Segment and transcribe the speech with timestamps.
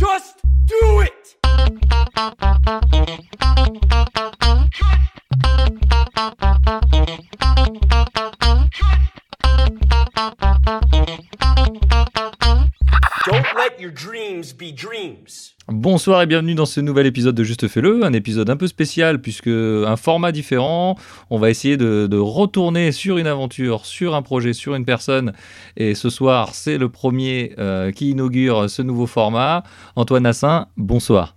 [0.00, 1.36] Just do it!
[15.82, 19.18] Bonsoir et bienvenue dans ce nouvel épisode de Juste Fais-le, un épisode un peu spécial
[19.22, 20.98] puisque un format différent.
[21.30, 25.32] On va essayer de, retourner sur une aventure, sur un projet, sur une personne.
[25.78, 29.62] Et ce soir, c'est le premier euh, qui inaugure ce nouveau format.
[29.96, 31.34] Antoine Nassin, bonsoir.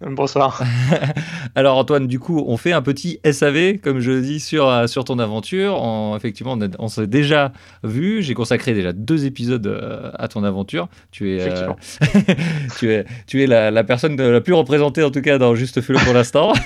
[0.00, 0.62] Bonsoir.
[1.56, 5.04] Alors Antoine, du coup, on fait un petit SAV, comme je dis, sur, euh, sur
[5.04, 5.82] ton aventure.
[5.82, 7.52] On- effectivement, on, s'est déjà
[7.82, 8.22] vu.
[8.22, 10.88] J'ai consacré déjà deux épisodes euh, à ton aventure.
[11.10, 11.72] Tu es, euh,
[12.78, 15.80] tu es, tu es la, la personne la plus représentée, en tout cas, dans Juste
[15.80, 16.52] Fais-le pour l'instant.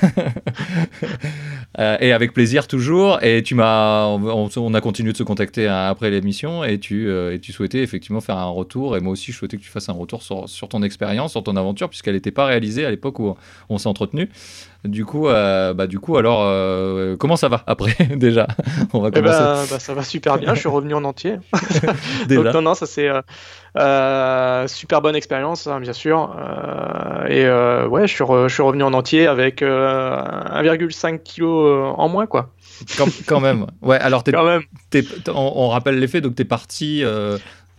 [1.83, 3.23] Euh, et avec plaisir toujours.
[3.23, 7.35] Et tu m'as, on, a continué de se contacter hein, après l'émission et tu, euh,
[7.35, 8.97] et tu souhaitais effectivement faire un retour.
[8.97, 11.43] Et moi aussi, je souhaitais que tu fasses un retour sur, sur ton expérience, sur
[11.43, 13.35] ton aventure, puisqu'elle n'était pas réalisée à l'époque où
[13.69, 14.29] on s'est entretenu.
[14.85, 18.49] Du coup, euh, bah, du coup, alors, euh, comment ça va après déjà
[18.93, 21.37] On va Eh commencer ben, bah, ça va super bien, je suis revenu en entier.
[22.27, 22.43] déjà.
[22.43, 23.21] Donc, non, non, ça c'est euh,
[23.79, 26.37] euh, super bonne expérience, hein, bien sûr.
[26.37, 31.21] Euh, et euh, ouais, je suis, re- je suis revenu en entier avec euh, 1,5
[31.23, 31.45] kg
[31.97, 32.51] en moins, quoi.
[32.99, 33.67] Quand, quand même.
[33.83, 33.99] Ouais.
[33.99, 34.33] Alors, t'es-
[35.29, 36.25] on, on rappelle les faits.
[36.25, 37.05] Donc, t'es parti.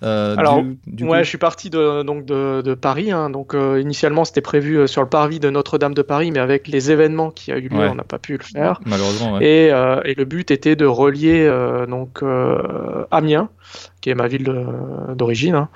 [0.03, 3.11] Euh, Alors, du, du ouais, coup- je suis parti de, donc de, de Paris.
[3.11, 3.29] hein.
[3.29, 6.67] donc euh, initialement, c'était prévu euh, sur le parvis de Notre-Dame de Paris, mais avec
[6.67, 7.87] les événements qui a eu lieu, Ouais.
[7.89, 8.79] on n'a pas pu le faire.
[8.85, 9.37] malheureusement.
[9.37, 9.45] Ouais.
[9.45, 11.47] Et, euh, et le but était de relier
[11.89, 12.21] donc
[13.11, 13.49] Amiens,
[14.01, 14.51] qui est ma ville
[15.15, 15.69] d'origine, hein,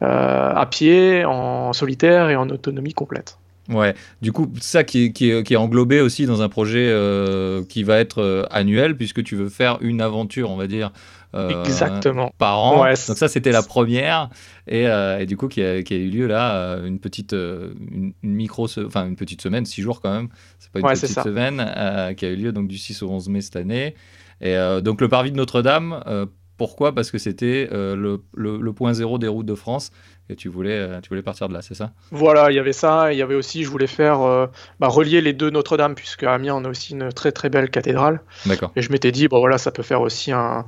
[0.00, 3.38] à pied, en solitaire et en autonomie complète.
[3.68, 6.88] Ouais, du coup, ça qui est, qui est, qui est englobé aussi dans un projet
[6.88, 10.90] euh, qui va être euh, annuel, puisque tu veux faire une aventure, on va dire,
[11.34, 12.32] Exactement.
[12.38, 12.82] par an.
[12.82, 14.28] Ouais, Donc ça, c'était la première,
[14.66, 17.32] et, euh, et du coup, qui a, qui a eu lieu là, euh, une petite,
[17.32, 20.28] euh, une, une micro, enfin une petite semaine, six jours quand même.
[20.58, 23.10] C'est pas une Ouais, petite semaine, euh, qui a eu lieu donc du 6 au
[23.10, 23.94] 11 mai cette année.
[24.40, 26.02] Et euh, donc le parvis de Notre-Dame.
[26.06, 26.26] euh,
[26.58, 26.94] pourquoi?
[26.94, 29.90] Parce que c'était euh, le, le, le point zéro des routes de France
[30.28, 31.92] et tu voulais, euh, tu voulais partir de là, c'est ça?
[32.12, 33.12] Voilà, il y avait ça.
[33.12, 34.46] Il y avait aussi, je voulais faire euh,
[34.78, 37.68] bah, relier les deux Notre-Dame, puisque à Amiens, on a aussi une très très belle
[37.70, 38.20] cathédrale.
[38.46, 38.70] D'accord.
[38.76, 40.66] Et je m'étais dit, bon voilà, ça peut faire aussi un.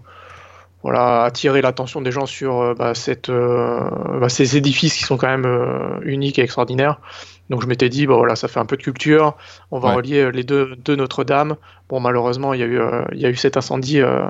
[0.85, 3.89] Voilà, attirer l'attention des gens sur euh, bah, cette, euh,
[4.21, 7.01] bah, ces édifices qui sont quand même euh, uniques et extraordinaires.
[7.49, 9.35] Donc je m'étais dit, bon voilà, ça fait un peu de culture,
[9.71, 9.95] on va Ouais.
[9.97, 11.57] relier les deux, deux Notre-Dame.
[11.89, 14.27] Bon, malheureusement, il y, a eu, euh, il y a eu cet incendie euh,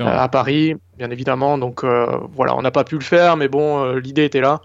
[0.00, 1.56] à Paris, bien évidemment.
[1.56, 4.60] Donc voilà, on n'a pas pu le faire, mais bon, l'idée était là.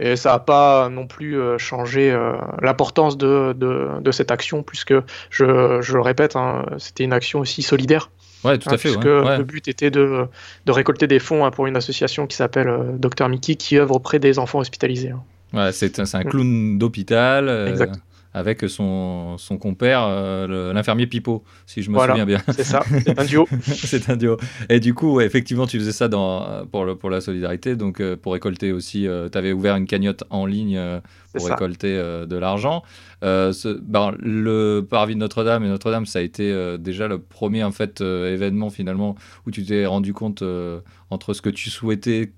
[0.00, 4.62] Et ça n'a pas non plus euh, changé euh, l'importance de, de, de cette action,
[4.64, 4.94] puisque,
[5.30, 8.10] je, je le répète, hein, c'était une action aussi solidaire.
[8.42, 8.88] Ouais, tout Hein, à fait.
[8.90, 9.20] puisque ouais.
[9.22, 9.38] Ouais.
[9.38, 10.26] le but était de,
[10.66, 13.94] de récolter des fonds hein, pour une association qui s'appelle euh, Dr Mickey qui œuvre
[13.96, 15.10] auprès des enfants hospitalisés.
[15.12, 15.22] hein.
[15.52, 17.94] Ouais, c'est un clown d'hôpital euh, Exact.
[18.34, 22.12] Avec son, son compère, euh, l'infirmier Pipo, si je me Voilà.
[22.14, 22.42] souviens bien.
[22.52, 23.46] C'est ça, c'est un duo.
[23.62, 24.36] c'est un duo.
[24.68, 28.00] Et du coup, ouais, effectivement, tu faisais ça dans, pour, le, pour la solidarité, donc
[28.00, 31.00] euh, pour récolter aussi, tu avais ouvert une cagnotte en ligne euh,
[31.32, 32.82] pour récolter euh, de l'argent.
[33.22, 33.52] Euh,
[33.82, 37.72] ben, le parvis de Notre-Dame et Notre-Dame, ça a été euh, déjà le premier en
[37.72, 39.14] fait, euh, événement finalement
[39.46, 40.80] où tu t'es rendu compte euh,
[41.10, 42.32] entre ce que tu souhaitais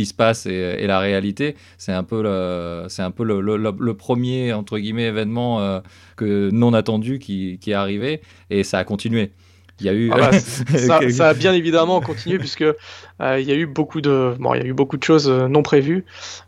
[0.00, 1.56] qui se passe et, et la réalité.
[1.78, 5.60] C'est un peu, le, c'est un peu le, le- le- le premier entre guillemets événement
[5.60, 5.80] euh,
[6.16, 9.30] que non attendu qui, qui est arrivé et ça a continué.
[9.82, 10.10] Il y a eu.
[10.12, 14.00] Ah bah, ça, ça a bien évidemment continué puisque euh, il y a eu beaucoup
[14.02, 16.04] de bon, il y a eu beaucoup de choses euh, non prévues,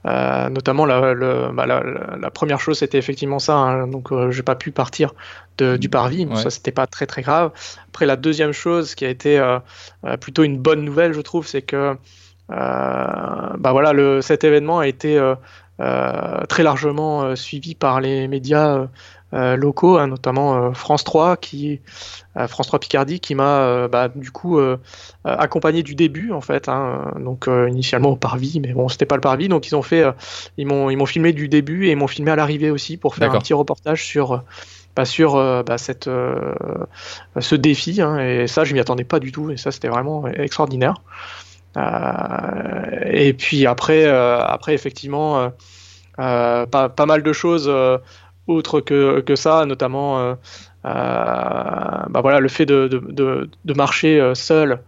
[0.07, 1.83] Euh, notamment la, le- bah, la,
[2.21, 5.15] la- première chose c'était effectivement ça, hein, donc j'ai pas pu partir
[5.59, 6.43] de- du parvis, mais Ouais.
[6.43, 7.53] ça c'était pas très très grave.
[7.89, 9.41] Après la deuxième chose qui a été
[10.21, 11.97] plutôt une bonne nouvelle je trouve, c'est que
[12.53, 15.35] bah voilà le, cet événement a été euh,
[15.81, 18.87] euh, très largement euh, suivi par les médias euh,
[19.35, 21.81] euh, locaux, hein, notamment euh, France 3 qui
[22.37, 24.77] euh, France 3 Picardie qui m'a euh, bah, du coup euh,
[25.27, 29.07] euh, accompagné du début en fait hein, donc euh, initialement au parvis mais bon c'était
[29.07, 29.49] pas le parvis.
[29.49, 30.12] Donc ils ont fait euh,
[30.59, 33.15] ils m'ont ils m'ont filmé du début et ils m'ont filmé à l'arrivée aussi pour
[33.15, 34.38] faire un petit reportage sur euh,
[34.94, 36.53] bah, sur euh, bah, cette euh,
[37.41, 39.50] ce défi hein, et ça je m'y attendais pas du tout.
[39.50, 40.97] Et ça c'était vraiment extraordinaire.
[40.97, 45.49] Euh, et puis après euh, après effectivement euh,
[46.21, 47.99] euh, pas, pas mal de choses euh,
[48.47, 50.35] autres que, que ça, notamment euh,
[50.85, 50.89] euh,
[52.11, 54.81] bah voilà, le fait de, de, de, de marcher euh, seul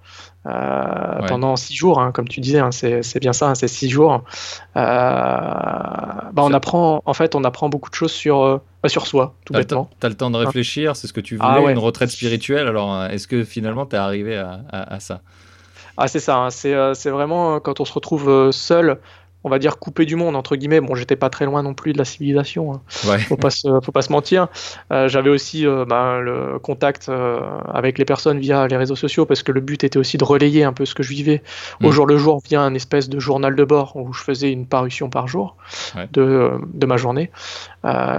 [0.47, 1.27] euh, Ouais.
[1.29, 4.25] pendant six jours, hein, comme tu disais, hein, c'est bien ça, hein, c'est six jours.
[4.77, 9.07] Euh, bah on apprend, en fait, on apprend beaucoup de choses sur, euh, bah, sur
[9.07, 9.85] soi, tout T'as le, bêtement.
[9.85, 11.73] temps- t'as le temps de réfléchir, c'est ce que tu voulais, Ah ouais.
[11.73, 12.67] une retraite spirituelle.
[12.67, 15.23] Alors, euh, est-ce que finalement, tu es arrivé à, à- à ça?
[15.97, 18.99] Ah, c'est ça, hein, c'est euh, c'est vraiment euh, quand on se retrouve euh, seul
[19.47, 20.81] on va dire, coupé du monde, entre guillemets.
[20.81, 22.81] Bon, j'étais pas très loin non plus de la civilisation, hein.
[23.07, 23.19] Ouais.
[23.19, 24.49] faut, pas se, faut pas se mentir.
[24.91, 29.27] Euh, J'avais aussi euh, ben, le contact euh, avec les personnes via les réseaux sociaux,
[29.27, 31.43] parce que le but était aussi de relayer un peu ce que je vivais
[31.83, 31.93] au Mm.
[31.93, 35.11] jour le jour via un espèce de journal de bord où je faisais une parution
[35.11, 35.57] par jour
[35.95, 36.09] Ouais.
[36.11, 37.31] de, de ma journée.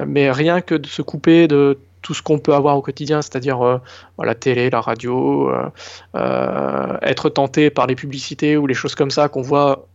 [0.06, 3.66] Mais rien que de se couper de tout ce qu'on peut avoir au quotidien, c'est-à-dire
[3.66, 3.80] euh,
[4.24, 5.72] la télé, la radio, euh,
[6.16, 9.88] euh, être tenté par les publicités ou les choses comme ça qu'on voit,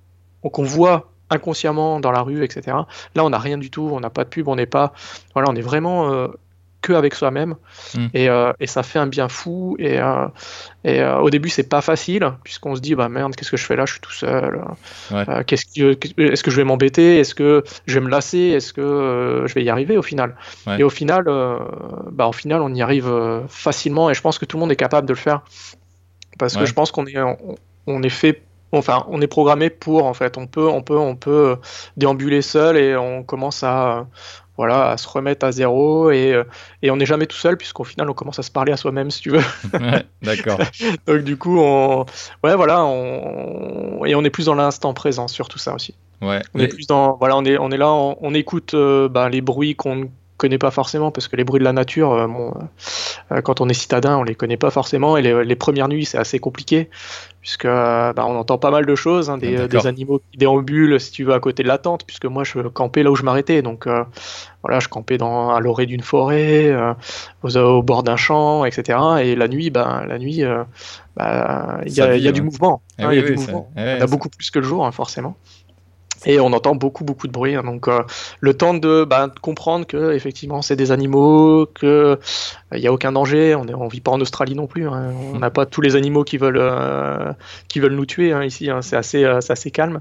[0.43, 2.79] voit inconsciemment dans la rue, etc.
[3.15, 4.93] Là, on n'a rien du tout, on n'a pas de pub, on n'est pas,
[5.37, 6.27] on est vraiment
[6.83, 7.57] que avec soi-même
[7.95, 8.07] Mm.
[8.15, 9.77] et, euh, et ça fait un bien fou.
[9.79, 10.27] Et, euh,
[10.85, 13.65] et euh, au début, c'est pas facile puisqu'on se dit bah merde, qu'est-ce que je
[13.65, 13.87] fais là?
[13.87, 14.61] Je suis tout seul.
[15.11, 15.25] Ouais.
[15.47, 17.19] Qu'est-ce que, est-ce que je vais m'embêter?
[17.19, 18.39] Est-ce que je vais me lasser?
[18.39, 20.37] Est-ce que je vais y arriver au final?
[20.67, 20.81] Ouais.
[20.81, 21.25] Et au final,
[22.11, 23.11] bah, au final, on y arrive
[23.49, 25.43] facilement et je pense que tout le monde est capable de le faire
[26.39, 27.17] parce que je pense qu'on est,
[27.87, 28.43] on, est fait,
[28.73, 30.39] enfin, on est programmé pour en fait.
[30.39, 31.57] On peut, on peut, on peut
[31.97, 34.07] déambuler seul et on commence à,
[34.57, 36.45] voilà, à se remettre à zéro et, euh,
[36.83, 39.11] et on n'est jamais tout seul puisqu'au final, on commence à se parler à soi-même,
[39.11, 39.43] si tu veux.
[39.73, 40.59] Ouais, D'accord.
[41.07, 42.05] Donc du coup, on,
[42.45, 45.95] ouais, voilà, on, et on est plus dans l'instant présent sur tout ça aussi.
[46.21, 46.43] Ouais.
[46.55, 49.29] On est plus dans, voilà, on est, on est là, on, on écoute euh, bah,
[49.31, 50.05] les bruits qu'on ne
[50.37, 52.55] connaît pas forcément parce que les bruits de la nature, euh, bon,
[53.33, 56.05] euh, quand on est citadin, on les connaît pas forcément et les, les premières nuits,
[56.05, 56.91] c'est assez compliqué
[57.41, 59.83] puisque euh, bah, on entend pas mal de choses, hein, des, Ah, d'accord.
[59.83, 62.61] des animaux qui déambulent, si tu veux, à côté de la tente, puisque moi je
[62.61, 64.05] campais là où je m'arrêtais, donc euh,
[64.63, 66.93] voilà, je campais dans, à l'orée d'une forêt, euh,
[67.43, 68.99] aux- au bord d'un champ, etc.
[69.23, 70.65] Et la nuit, bah, la nuit, euh,
[71.17, 72.45] bah, il y a, y du ouais.
[72.45, 73.71] mouvement, Eh hein, oui, il y a du ça- mouvement.
[73.77, 75.37] eh ouais, On a ça- beaucoup plus que le jour, hein, forcément.
[76.27, 77.55] Et on entend beaucoup, beaucoup de bruit.
[77.55, 77.63] hein.
[77.65, 78.03] donc, euh,
[78.41, 82.19] le temps de, bah, de comprendre que effectivement, c'est des animaux, que
[82.75, 83.55] il n'y a aucun danger.
[83.55, 84.87] On ne on vit pas en Australie non plus.
[84.89, 85.13] hein.
[85.33, 87.33] On n'a pas tous les animaux qui veulent, euh,
[87.69, 88.69] qui veulent nous tuer hein, ici.
[88.83, 90.01] C'est assez, euh, c'est assez calme.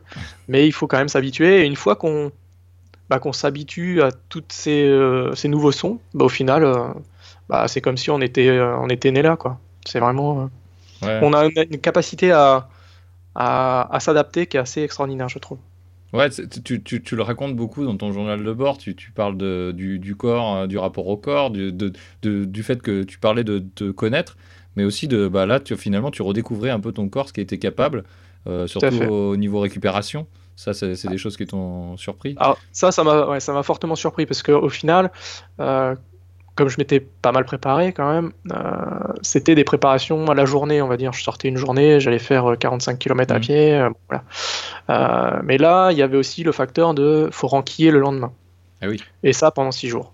[0.49, 1.61] Mais il faut quand même s'habituer.
[1.61, 2.31] Et une fois qu'on
[3.09, 7.81] bah, qu'on s'habitue à tous ces, euh, ces nouveaux sons, bah, au final, euh, c'est
[7.81, 9.35] comme si on était, euh, on était né là.
[9.37, 9.57] quoi.
[9.85, 10.41] C'est vraiment.
[10.41, 10.45] euh,
[11.07, 11.19] Ouais.
[11.23, 12.67] On a une, une capacité à,
[13.35, 15.57] à, à s'adapter qui est assez extraordinaire, je trouve.
[16.13, 18.77] Ouais, tu, tu, tu le racontes beaucoup dans ton journal de bord.
[18.77, 22.45] Tu, tu parles de, du, du corps, euh, du rapport au corps, du, de, de-
[22.45, 24.37] du fait que tu parlais de te connaître,
[24.75, 27.41] mais aussi de bah là, tu, finalement, tu redécouvrais un peu ton corps, ce qui
[27.41, 28.03] était capable,
[28.47, 30.27] euh, surtout au niveau récupération.
[30.55, 32.39] Ça, c'est des choses qui t'ont surpris?
[32.39, 35.11] Alors ça, ça m'a ouais, fortement surpris parce qu'au final,
[35.59, 35.95] euh,
[36.59, 38.57] comme je m'étais pas mal préparé quand même, euh,
[39.21, 41.13] c'était des préparations à la journée, on va dire.
[41.13, 43.41] Je sortais une journée, j'allais faire euh, 45 km à Mhm.
[43.41, 44.23] pied, euh, voilà.
[44.89, 48.33] Euh, mais là, il y avait aussi le facteur de faut renquiller le lendemain.
[48.81, 49.01] Ah oui.
[49.23, 50.11] Et ça pendant 6 jours.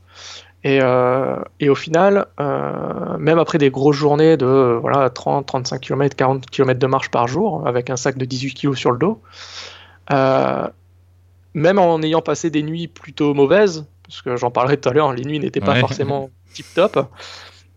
[0.63, 5.47] Et, euh, et au final, euh, même après des grosses journées de euh, voilà, 30,
[5.47, 8.91] 35 km, 40 km de marche par jour, avec un sac de 18 kg sur
[8.91, 9.19] le dos,
[10.11, 10.67] euh,
[11.55, 15.13] même en ayant passé des nuits plutôt mauvaises, parce que j'en parlerai tout à l'heure,
[15.13, 15.79] les nuits n'étaient pas Ouais.
[15.79, 16.97] forcément tip top,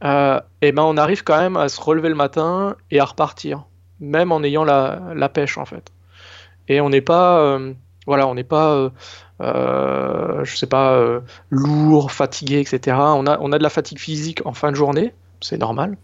[0.04, 3.64] euh, et ben on arrive quand même à se relever le matin et à repartir,
[4.00, 5.92] même en ayant la, la pêche en fait.
[6.68, 7.72] Et on n'est pas, euh,
[8.06, 8.90] voilà, on n'est pas,
[9.40, 11.00] euh, je sais pas,
[11.50, 12.96] lourd, fatigué, etc.
[12.98, 15.96] On a, on a de la fatigue physique en fin de journée, c'est normal,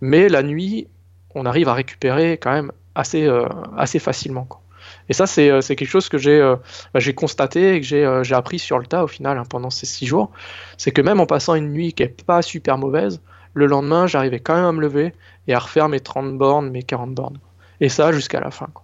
[0.00, 0.88] mais la nuit,
[1.34, 3.28] on arrive à récupérer quand même assez,
[3.76, 4.44] assez facilement.
[4.44, 4.60] quoi.
[5.08, 6.56] Et ça, c'est euh, c'est quelque chose que j'ai euh,
[6.94, 9.70] bah, constaté et que j'ai euh, j'ai appris sur le tas au final hein, pendant
[9.70, 10.30] ces six jours.
[10.78, 13.20] C'est que même en passant une nuit qui est pas super mauvaise,
[13.52, 15.14] le lendemain, j'arrivais quand même à me lever
[15.46, 17.38] et à refaire mes 30 bornes, mes 40 bornes.
[17.80, 18.68] Et ça jusqu'à la fin.
[18.72, 18.82] quoi.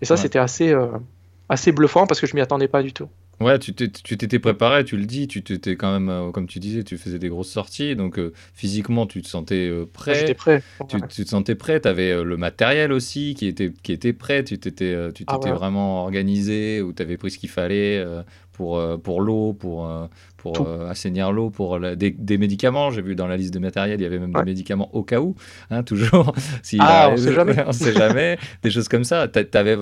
[0.00, 0.20] Et ça, Ouais.
[0.20, 0.88] c'était assez, euh,
[1.48, 3.08] assez bluffant parce que je m'y attendais pas du tout.
[3.40, 6.84] Ouais, tu t'étais préparé, tu le dis, tu t'étais quand même, euh, comme tu disais,
[6.84, 10.14] tu faisais des grosses sorties, donc euh, physiquement, tu te sentais euh, prêt.
[10.14, 10.62] J'étais prêt.
[10.88, 11.02] Tu, Ouais.
[11.08, 14.58] tu te sentais prêt, tu avais le matériel aussi qui était, qui était prêt, tu
[14.58, 14.94] t'étais
[15.26, 15.50] Ah ouais.
[15.52, 18.04] vraiment organisé, ou tu avais pris ce qu'il fallait
[18.54, 20.06] pour, euh, pour l'eau, pour, euh,
[20.38, 22.90] pour euh, assainir l'eau, pour la- des, des médicaments.
[22.90, 24.40] J'ai vu dans la liste de matériel, il y avait même Ouais.
[24.44, 25.34] des médicaments au cas où,
[25.70, 26.32] hein, toujours.
[26.62, 27.56] S'il Ah, on arrive- sait jamais.
[27.66, 29.28] on sait jamais, des choses comme ça.
[29.28, 29.74] Tu avais,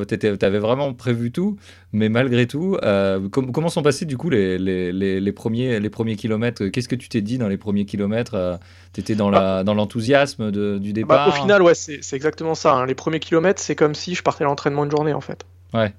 [0.58, 1.56] vraiment prévu tout,
[1.92, 5.78] mais malgré tout, euh, com- comment sont passés du coup les, les, les, les premiers,
[5.78, 6.66] les premiers kilomètres?
[6.66, 8.58] Qu'est-ce que tu t'es dit dans les premiers kilomètres
[8.94, 11.28] Tu étais dans la- dans l'enthousiasme du Bah, départ?
[11.28, 12.74] au final, ouais, c'est c'est exactement ça.
[12.74, 12.86] hein.
[12.86, 15.44] Les premiers kilomètres, c'est comme si je partais à l'entraînement une journée en fait.
[15.74, 15.92] Ouais.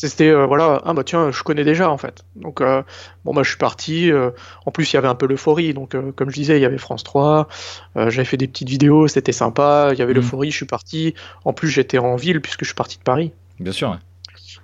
[0.00, 2.22] C'était euh, voilà, ah bah tiens, je connais déjà en fait.
[2.36, 2.82] Donc euh,
[3.24, 4.12] bon bah je suis parti.
[4.12, 4.30] euh,
[4.64, 5.74] en plus il y avait un peu l'euphorie.
[5.74, 7.48] Donc comme je disais, il y avait France 3.
[7.96, 9.90] euh, J'avais fait des petites vidéos, c'était sympa.
[9.92, 10.20] Il y avait Mhm.
[10.20, 11.14] l'euphorie, je suis parti.
[11.44, 13.32] En plus j'étais en ville puisque je suis parti de Paris.
[13.58, 13.90] Bien sûr.
[13.90, 13.96] ouais.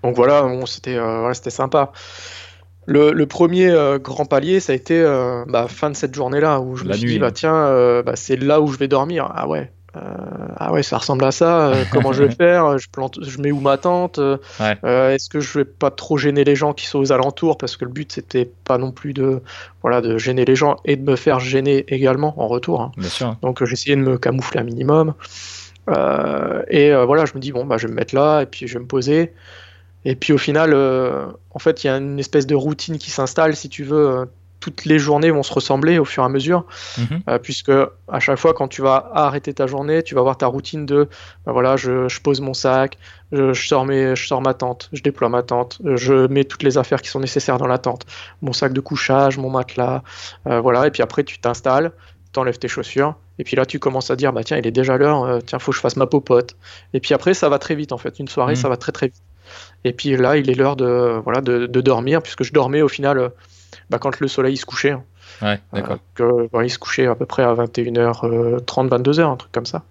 [0.05, 1.91] Donc voilà, bon, c'était voilà, c'était sympa.
[2.87, 5.03] Le, le premier grand palier, ça a été
[5.49, 8.37] bah, fin de cette journée-là où je me suis nuit, dit bah tiens, bah, c'est
[8.37, 9.27] là où je vais dormir.
[9.35, 10.01] Ah ouais, euh,
[10.57, 11.69] ah ouais, ça ressemble à ça.
[11.69, 12.79] euh, comment je vais faire?
[12.79, 15.15] Je plante, je mets où ma tente Euh, Ouais.
[15.15, 17.59] Est-ce que je vais pas trop gêner les gens qui sont aux alentours?
[17.59, 19.41] Parce que le but c'était pas non plus de,
[19.83, 22.81] voilà, de gêner les gens et de me faire gêner également en retour.
[22.81, 22.93] hein.
[22.97, 23.37] Bien sûr.
[23.43, 25.15] Donc j'essayais de me camoufler un minimum.
[25.89, 28.75] Et voilà, je me dis, bon, bah, je vais me mettre là, et puis je
[28.75, 29.33] vais me poser.
[30.05, 30.75] Et puis au final,
[31.51, 34.29] en fait, il y a une espèce de routine qui s'installe, si tu veux.
[34.65, 36.65] Toutes les journées vont se ressembler au fur et à mesure,
[36.99, 37.21] Mhm.
[37.29, 37.71] euh, puisque
[38.09, 41.09] à chaque fois, quand tu vas arrêter ta journée, tu vas avoir ta routine de,
[41.45, 42.97] bah, voilà, je, je pose mon sac,
[43.33, 46.45] je, je sors mes, je sors ma tente, je déploie ma tente, euh, je mets
[46.45, 48.07] toutes les affaires qui sont nécessaires dans la tente,
[48.41, 50.03] mon sac de couchage, mon matelas,
[50.47, 50.87] euh, voilà.
[50.87, 51.93] Et puis après, tu t'installes,
[52.33, 54.97] t'enlèves tes chaussures, et puis là, tu commences à dire, bah tiens, il est déjà
[54.97, 56.57] l'heure, euh, tiens, faut que je fasse ma popote.
[56.95, 58.19] Et puis après, ça va très vite en fait.
[58.19, 58.61] Une soirée, Mhm.
[58.63, 59.23] ça va très très vite.
[59.85, 62.89] Et puis là, il est l'heure de, voilà, de, de dormir, puisque je dormais au
[62.89, 63.31] final
[63.91, 64.91] bah, quand le soleil se couchait.
[64.93, 65.05] hein.
[65.43, 65.97] Ouais, d'accord.
[66.21, 69.67] Euh, que, bah, il se couchait à peu près à 21h30, 22h, un truc comme
[69.67, 69.83] ça.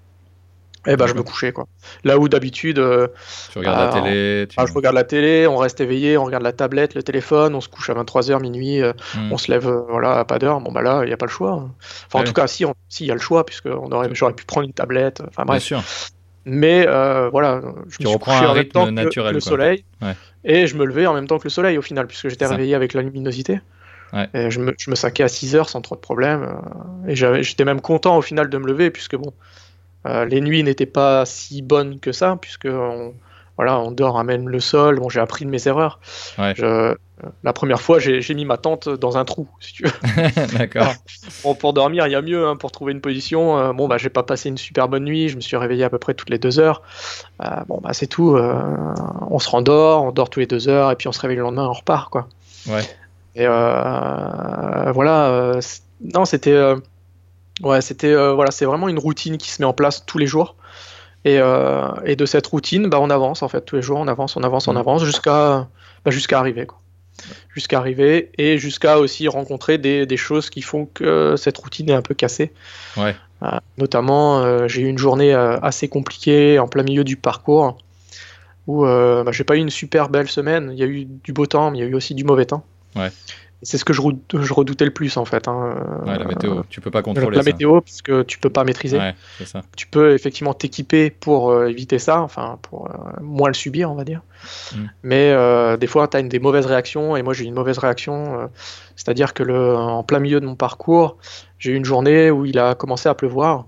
[0.85, 1.65] Et bah, je me couchais quoi.
[2.03, 3.07] Là où d'habitude, euh,
[3.53, 4.47] tu regardes la ah, télé.
[4.49, 4.55] Tu...
[4.59, 7.61] ah, je regarde la télé, on reste éveillé, on regarde la tablette, le téléphone, on
[7.61, 9.31] se couche à 23h, minuit, euh, Hmm.
[9.31, 10.59] on se lève euh, voilà, à pas d'heure.
[10.59, 11.51] Bon, bah là, il n'y a pas le choix.
[11.51, 11.71] hein.
[12.07, 12.65] Enfin, en tout cas, si,
[12.99, 15.21] il y a le choix, puisque on aurait, j'aurais pu prendre une tablette.
[15.21, 15.63] Enfin, Bien bref.
[15.63, 15.81] sûr.
[16.45, 19.39] Mais euh, voilà, je Tu me suis couché en même rythme temps que naturel, le
[19.39, 19.49] quoi.
[19.49, 19.85] soleil.
[20.01, 20.15] Ouais.
[20.43, 22.75] Et je me levais en même temps que le soleil au final, puisque j'étais réveillé
[22.75, 23.61] avec la luminosité.
[24.11, 24.27] Ouais.
[24.33, 26.43] Et je me, je me saquais à 6 heures sans trop de problème.
[26.43, 29.33] euh, Et j'étais même content au final de me lever, puisque bon,
[30.05, 33.13] euh, les nuits n'étaient pas si bonnes que ça, puisque on,
[33.57, 34.99] voilà, on dort à même le sol.
[34.99, 35.99] Bon, j'ai appris de mes erreurs.
[36.37, 36.53] Ouais.
[36.55, 36.95] Je-
[37.43, 39.91] la première fois, j'ai mis ma tente dans un trou, si tu veux.
[40.57, 40.93] d'accord.
[41.43, 43.57] Bon, pour dormir, il y a mieux, hein, pour trouver une position.
[43.57, 45.89] Euh, bon, bah, j'ai pas passé une super bonne nuit, je me suis réveillé à
[45.89, 46.81] peu près toutes les deux heures.
[47.43, 48.35] Euh, bon, bah, c'est tout.
[48.35, 48.53] euh,
[49.29, 51.43] on se rendort, on dort tous les deux heures, et puis on se réveille le
[51.43, 52.27] lendemain, on repart, quoi.
[52.67, 52.81] Ouais.
[53.35, 55.53] Et euh, voilà.
[56.13, 56.59] non, c'était.
[57.61, 58.13] ouais, c'était.
[58.33, 60.55] voilà, c'est vraiment une routine qui se met en place tous les jours.
[61.25, 64.07] Et, euh, et de cette routine, bah, on avance, en fait, tous les jours, on
[64.07, 64.77] avance, on avance, on Mhm.
[64.79, 65.67] avance, jusqu'à
[66.03, 66.77] bah, jusqu'à arriver, quoi.
[67.55, 71.93] Jusqu'à arriver, et jusqu'à aussi rencontrer des, des choses qui font que cette routine est
[71.93, 72.51] un peu cassée.
[72.97, 73.15] Ouais.
[73.43, 77.77] Euh, notamment, euh, j'ai eu une journée assez compliquée en plein milieu du parcours
[78.67, 80.71] où bah, j'ai pas eu une super belle semaine.
[80.73, 82.45] Il y a eu du beau temps, mais il y a eu aussi du mauvais
[82.45, 82.63] temps.
[82.95, 83.11] Ouais.
[83.63, 85.47] C'est ce que je, redoutais le plus en fait.
[85.47, 86.61] hein, euh, Ouais, la météo.
[86.69, 87.49] Tu peux pas contrôler la ça.
[87.49, 88.97] météo, puisque tu peux pas maîtriser.
[88.97, 89.61] Ouais, c'est ça.
[89.77, 93.95] Tu peux effectivement t'équiper pour euh, éviter ça, enfin pour euh, moins le subir, on
[93.95, 94.21] va dire.
[94.75, 94.77] Mm.
[95.03, 97.53] Mais euh, des fois, tu as une des mauvaises réactions, et moi j'ai eu une
[97.53, 98.39] mauvaise réaction.
[98.41, 98.47] euh,
[98.95, 101.17] C'est-à-dire que le, en plein milieu de mon parcours,
[101.57, 103.65] j'ai eu une journée où il a commencé à pleuvoir.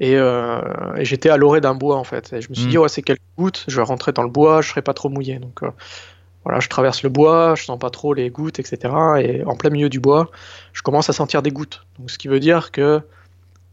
[0.00, 0.60] Et, euh,
[0.96, 2.32] et j'étais à l'orée d'un bois en fait.
[2.32, 2.70] Et je me suis Mm.
[2.70, 5.08] dit, ouais, c'est quelques gouttes, je vais rentrer dans le bois, je serai pas trop
[5.08, 5.38] mouillé.
[5.38, 5.70] Donc euh,
[6.44, 8.78] voilà, je traverse le bois, je sens pas trop les gouttes, etc.
[9.20, 10.30] Et en plein milieu du bois,
[10.72, 11.86] je commence à sentir des gouttes.
[11.98, 13.00] Donc ce qui veut dire que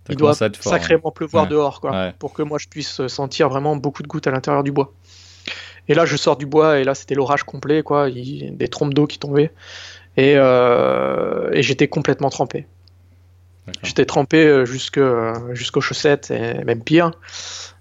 [0.10, 0.52] il doit fort, hein.
[0.60, 1.50] sacrément pleuvoir Ouais.
[1.50, 2.14] dehors, quoi, Ouais.
[2.18, 4.92] pour que moi je puisse sentir vraiment beaucoup de gouttes à l'intérieur du bois.
[5.88, 8.94] Et là, je sors du bois et là, c'était l'orage complet, quoi, il- des trompes
[8.94, 9.52] d'eau qui tombaient,
[10.18, 12.68] et, euh, et j'étais complètement trempé.
[13.84, 17.12] J'étais trempé euh, jusque, euh, jusqu'aux chaussettes et même pire.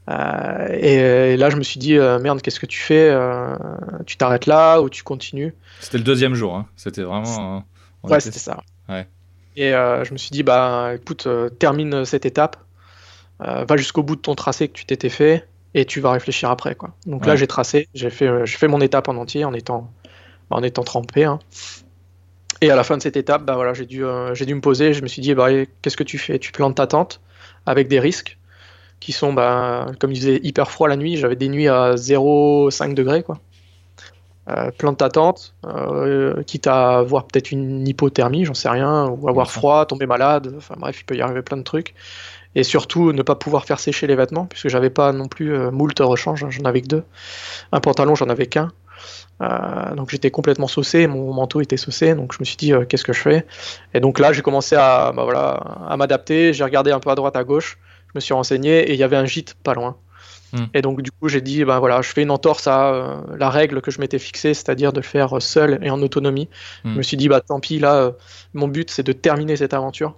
[0.08, 3.56] Euh, et, et là, je me suis dit, euh, merde, qu'est-ce que tu fais Euh,
[4.06, 5.54] Tu t'arrêtes là ou tu continues?
[5.80, 6.56] C'était le deuxième jour.
[6.56, 6.66] hein.
[6.76, 7.64] C'était vraiment.
[8.04, 8.62] Ouais, était- c'était ça.
[8.88, 9.06] Ouais.
[9.56, 11.26] Et je me suis dit, bah écoute,
[11.58, 12.56] termine cette étape,
[13.40, 16.74] va jusqu'au bout de ton tracé que tu t'étais fait, et tu vas réfléchir après,
[16.74, 16.94] quoi.
[17.06, 19.92] Donc là, j'ai tracé, j'ai fait, euh, fait mon étape en entier en étant,
[20.50, 21.24] en étant trempé.
[21.24, 21.38] hein.
[22.60, 24.92] Et à la fin de cette étape, bah voilà, j'ai dû, euh, dû me poser.
[24.92, 25.48] Je me suis dit, bah
[25.82, 26.38] qu'est-ce que tu fais?
[26.38, 27.20] Tu plantes ta tente
[27.66, 28.38] avec des risques
[29.00, 31.16] qui sont, bah, comme il faisait hyper froid la nuit.
[31.16, 33.38] J'avais des nuits à 0,5 degrés, quoi.
[34.50, 39.28] Euh, plante ta tente, euh, quitte à avoir peut-être une hypothermie, j'en sais rien, ou
[39.28, 41.94] avoir froid, tomber malade, enfin bref, il peut y arriver plein de trucs.
[42.54, 45.70] Et surtout, ne pas pouvoir faire sécher les vêtements, puisque j'avais pas non plus euh,
[45.70, 47.04] moult rechange, j'en avais que deux.
[47.72, 48.72] Un pantalon, j'en avais qu'un.
[49.96, 53.12] Donc j'étais complètement saucé, mon manteau était saucé, donc je me suis dit, qu'est-ce que
[53.12, 53.46] je fais?
[53.94, 55.50] Et donc là, j'ai commencé à, bah voilà,
[55.86, 57.78] à m'adapter, j'ai regardé un peu à droite, à gauche,
[58.08, 59.96] je me suis renseigné, et il y avait un gîte pas loin.
[60.52, 60.64] Hmm.
[60.72, 63.50] Et donc du coup, j'ai dit, bah voilà, je fais une entorse à euh, la
[63.50, 66.48] règle que je m'étais fixée, c'est-à-dire de le faire seul et en autonomie.
[66.84, 66.92] Hmm.
[66.92, 68.12] Je me suis dit, bah tant pis, là, euh,
[68.54, 70.16] mon but c'est de terminer cette aventure.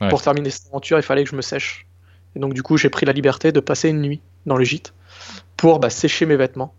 [0.00, 0.08] Ouais.
[0.08, 1.86] Pour terminer cette aventure, il fallait que je me sèche.
[2.34, 4.94] Et donc du coup, j'ai pris la liberté de passer une nuit dans le gîte
[5.56, 6.72] pour bah, sécher mes vêtements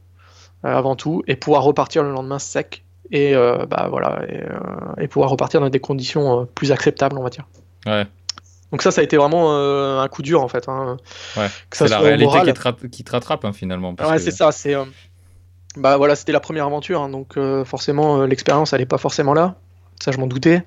[0.66, 4.44] euh, avant tout et pouvoir repartir le lendemain sec et bah voilà et,
[5.02, 7.48] et pouvoir repartir dans des conditions plus acceptables, on va dire.
[7.86, 8.06] Ouais.
[8.72, 10.68] Donc ça, ça a été vraiment euh, un coup dur en fait.
[10.68, 10.98] hein.
[11.38, 11.48] Ouais.
[11.72, 12.46] C'est la réalité moral.
[12.48, 13.96] qui te, rattrape- qui te rattrape hein, finalement.
[13.96, 14.52] parce Ouais, que- c'est ça.
[14.52, 14.84] C'est euh,
[15.78, 19.34] bah voilà, c'était la première aventure, hein, donc euh, forcément l'expérience, elle est pas forcément
[19.34, 19.56] là.
[20.02, 20.64] ça je m'en doutais.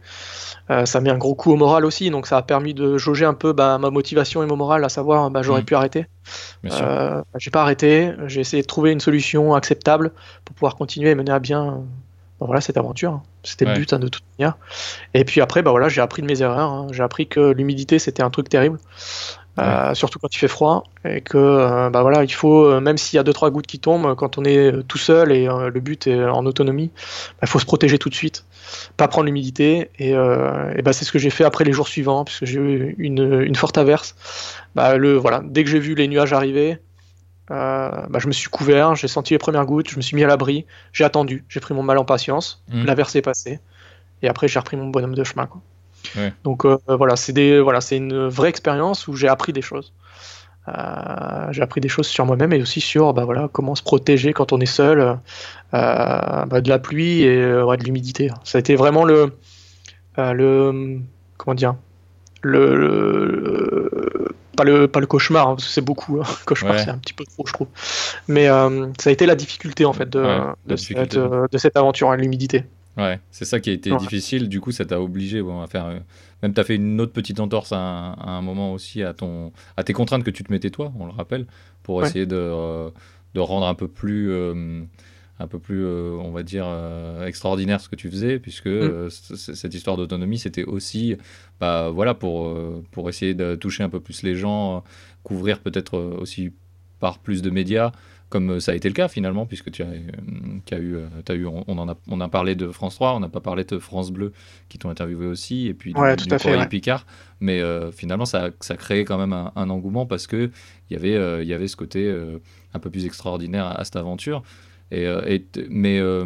[0.85, 3.35] Ça met un gros coup au moral aussi, donc ça a permis de jauger un
[3.35, 5.64] peu bah, ma motivation et mon moral, à savoir bah, j'aurais Mm.
[5.64, 6.07] pu arrêter.
[6.62, 10.12] Bah, j'ai pas arrêté, j'ai essayé de trouver une solution acceptable
[10.45, 11.83] pour pouvoir continuer et mener à bien
[12.40, 13.12] bah, voilà, cette aventure.
[13.12, 13.23] hein.
[13.42, 13.73] C'était Ouais.
[13.75, 14.56] le but hein, de toute manière.
[15.14, 16.87] Et puis après, bah, voilà, j'ai appris de mes erreurs, hein.
[16.92, 18.78] j'ai appris que l'humidité c'était un truc terrible.
[19.59, 23.16] Euh, surtout quand il fait froid et que bah voilà il faut euh, même s'il
[23.16, 25.80] y a deux trois gouttes qui tombent quand on est tout seul et euh, le
[25.80, 26.90] but est en autonomie
[27.42, 28.44] il faut se protéger tout de suite
[28.97, 31.88] pas prendre l'humidité et, euh, et bah, c'est ce que j'ai fait après les jours
[31.88, 34.14] suivants puisque j'ai eu une, une forte averse
[34.76, 36.78] bah, le voilà dès que j'ai vu les nuages arriver
[37.50, 40.25] euh, bah, je me suis couvert j'ai senti les premières gouttes je me suis mis
[40.25, 42.85] à l'abri j'ai attendu j'ai pris mon mal en patience Mhm.
[42.87, 43.59] l'averse est passée
[44.23, 45.61] et après j'ai repris mon bonhomme de chemin quoi.
[46.16, 46.33] Ouais.
[46.45, 49.92] donc euh, voilà c'est des voilà c'est une vraie expérience où j'ai appris des choses
[50.69, 54.33] euh, j'ai appris des choses sur moi-même et aussi sur bah, voilà, comment se protéger
[54.33, 55.19] quand on est seul
[55.73, 58.30] bah, de la pluie et ouais, de l'humidité.
[58.45, 59.33] Ça a été vraiment le,
[60.19, 60.99] le
[61.38, 61.75] comment dire
[62.42, 63.90] le, le-
[64.61, 66.25] pas le pas le cauchemar hein, parce que c'est beaucoup hein.
[66.47, 66.83] cauchemar Ouais.
[66.85, 67.69] c'est un petit peu trop je trouve
[68.29, 71.02] mais euh, ça a été la difficulté en fait de, Ouais, la de, difficulté.
[71.02, 72.64] cette, euh, de cette aventure à l'humidité
[72.97, 73.99] Ouais, c'est ça qui a été Ouais.
[73.99, 74.49] difficile.
[74.49, 75.87] Du coup, ça t'a obligé bon, à faire.
[75.87, 75.99] euh,
[76.43, 79.14] Même tu as fait une autre petite entorse à un, à un moment aussi à,
[79.14, 81.47] ton, à tes contraintes que tu te mettais toi, on le rappelle,
[81.85, 82.90] pour essayer de,
[83.35, 84.29] de rendre un peu plus,
[85.40, 88.70] un peu plus euh, on va dire, euh, extraordinaire ce que tu faisais, puisque Mm.
[88.70, 91.16] euh, cette histoire d'autonomie, c'était aussi
[91.61, 92.54] bah, voilà, pour,
[92.92, 94.85] pour essayer de toucher un peu plus les gens,
[95.23, 96.52] couvrir peut-être aussi
[97.00, 97.92] par plus de médias
[98.28, 99.88] comme ça a été le cas finalement, puisque tu as,
[100.64, 100.97] tu as eu,
[101.28, 103.64] as eu on, en a, on a parlé de France 3, on n'a pas parlé
[103.64, 104.32] de France Bleu
[104.68, 106.68] qui t'ont interviewé aussi, et puis du, Ouais, tout du à fait, ouais.
[106.68, 107.06] Picard.
[107.40, 110.49] Mais finalement, ça, ça créait quand même un, un engouement parce que
[110.90, 112.09] il y avait, il y avait ce côté
[112.73, 114.44] un peu plus extraordinaire à, à cette aventure.
[114.90, 116.25] Et, euh, et mais euh,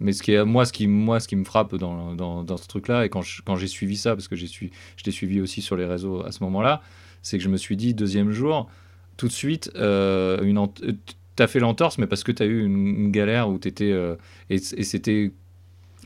[0.00, 2.56] mais ce qui est, moi, ce qui, moi, ce qui me frappe dans, dans, dans
[2.56, 5.40] ce truc-là, et quand je- quand j'ai suivi ça, parce que j'ai je t'ai suivi
[5.40, 6.82] aussi sur les réseaux à ce moment-là,
[7.22, 8.68] c'est que je me suis dit, deuxième jour,
[9.16, 10.92] tout de suite, euh, une ent- euh,
[11.36, 13.92] t'as fait l'entorse, mais parce que t'as eu une, une galère où t'étais.
[13.92, 14.16] euh,
[14.50, 15.32] et c'était.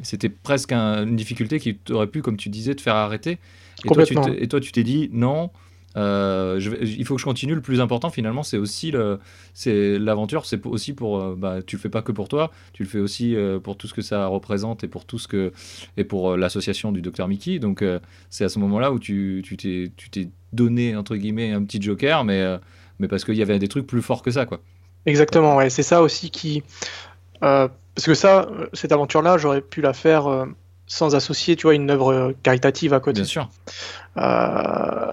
[0.03, 3.39] C'était presque un- une difficulté qui aurait pu, comme tu disais, te faire arrêter.
[3.85, 4.21] Et toi, tu Complètement.
[4.21, 5.51] t'es- et toi, tu t'es dit non,
[5.97, 7.55] euh, je vais- il faut que je continue.
[7.55, 8.93] Le plus important, finalement, c'est aussi
[9.71, 10.47] l'aventure.
[10.47, 12.99] C'est aussi pour, euh, bah, tu le fais pas que pour toi, tu le fais
[12.99, 15.53] aussi euh, pour tout ce que ça représente et pour tout ce que
[15.97, 17.59] et pour euh, l'association du docteur Mickey.
[17.59, 17.85] Donc,
[18.31, 22.25] c'est à ce moment-là où tu, t'es, tu t'es donné entre guillemets un petit joker,
[22.25, 22.45] mais
[22.99, 24.61] mais parce qu'il y avait des trucs plus forts que ça, quoi.
[25.07, 25.71] Exactement, ouais.
[25.71, 26.63] C'est ça aussi qui.
[27.41, 27.71] parce
[28.05, 30.47] que ça, cette aventure-là, j'aurais pu la faire
[30.87, 33.21] sans associer, tu vois, une œuvre caritative à côté.
[33.21, 33.51] Bien sûr.
[34.19, 35.13] Euh,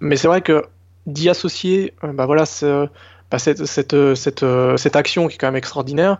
[0.00, 0.64] mais c'est vrai que
[1.06, 2.88] d'y associer, euh, bah voilà, ce-
[3.30, 6.18] bah cette, cette, euh, cette, euh, cette action qui est quand même extraordinaire,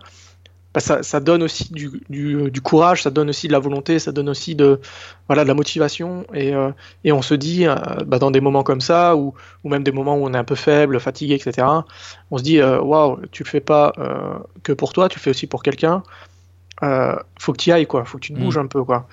[0.73, 3.99] bah ça, ça donne aussi du, du, du courage, ça donne aussi de la volonté,
[3.99, 4.79] ça donne aussi de,
[5.27, 6.25] voilà, de la motivation.
[6.33, 6.71] Et, euh,
[7.03, 9.91] et on se dit, euh, bah dans des moments comme ça, ou, ou même des
[9.91, 11.85] moments où on est un peu faible, fatigué, etc.,
[12.31, 15.31] on se dit, waouh, tu le fais pas euh, que pour toi, tu le fais
[15.31, 16.03] aussi pour quelqu'un.
[17.39, 18.05] Faut que tu y ailles, quoi.
[18.05, 18.43] Faut que tu te Mm.
[18.43, 19.07] bouges un peu, quoi.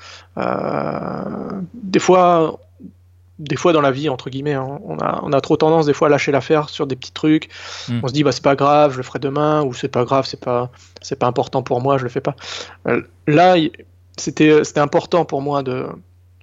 [1.72, 2.58] Des fois,
[3.38, 5.92] des fois dans la vie, entre guillemets, hein, on, a, on a trop tendance des
[5.92, 7.48] fois à lâcher l'affaire sur des petits trucs.
[7.88, 8.00] Mm.
[8.02, 10.24] On se dit, bah, c'est pas grave, je le ferai demain, ou c'est pas grave,
[10.26, 10.70] c'est pas,
[11.02, 12.36] c'est pas important pour moi, je le fais pas.
[12.86, 13.56] Euh, là,
[14.16, 15.86] c'était, c'était important pour moi de,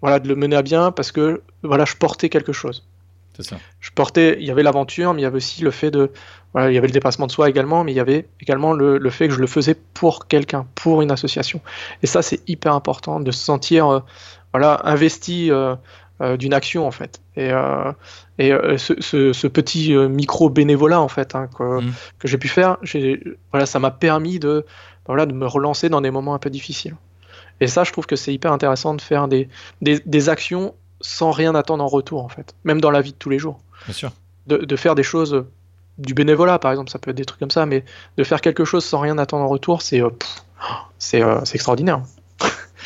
[0.02, 2.86] voilà, de le mener à bien parce que, voilà, je portais quelque chose.
[3.38, 3.56] C'est ça.
[3.80, 6.12] Je portais, il y avait l'aventure, mais il y avait aussi le fait de,
[6.52, 8.98] voilà, il y avait le dépassement de soi également, mais il y avait également le,
[8.98, 11.62] le fait que je le faisais pour quelqu'un, pour une association.
[12.04, 14.00] Et ça, c'est hyper important de se sentir, euh,
[14.52, 15.76] voilà, investi euh,
[16.38, 17.22] d'une action en fait.
[17.36, 17.92] Et, euh,
[18.38, 21.94] et euh, ce, ce- ce petit euh, micro bénévolat en fait hein, que, Mm.
[22.20, 22.78] que j'ai pu faire,
[23.52, 24.66] voilà, ça m'a permis de,
[25.08, 26.96] voilà, de me relancer dans des moments un peu difficiles.
[27.60, 29.48] Et ça, je trouve que c'est hyper intéressant de faire des,
[29.82, 33.18] des, des actions sans rien attendre en retour en fait, même dans la vie de
[33.18, 34.12] tous les jours Bien sûr.
[34.48, 35.48] de, de faire des choses, euh,
[35.98, 37.84] du bénévolat par exemple, ça peut être des trucs comme ça, mais
[38.18, 40.10] de faire quelque chose sans rien attendre en retour, c'est euh,
[41.00, 42.02] c'est euh, extraordinaire.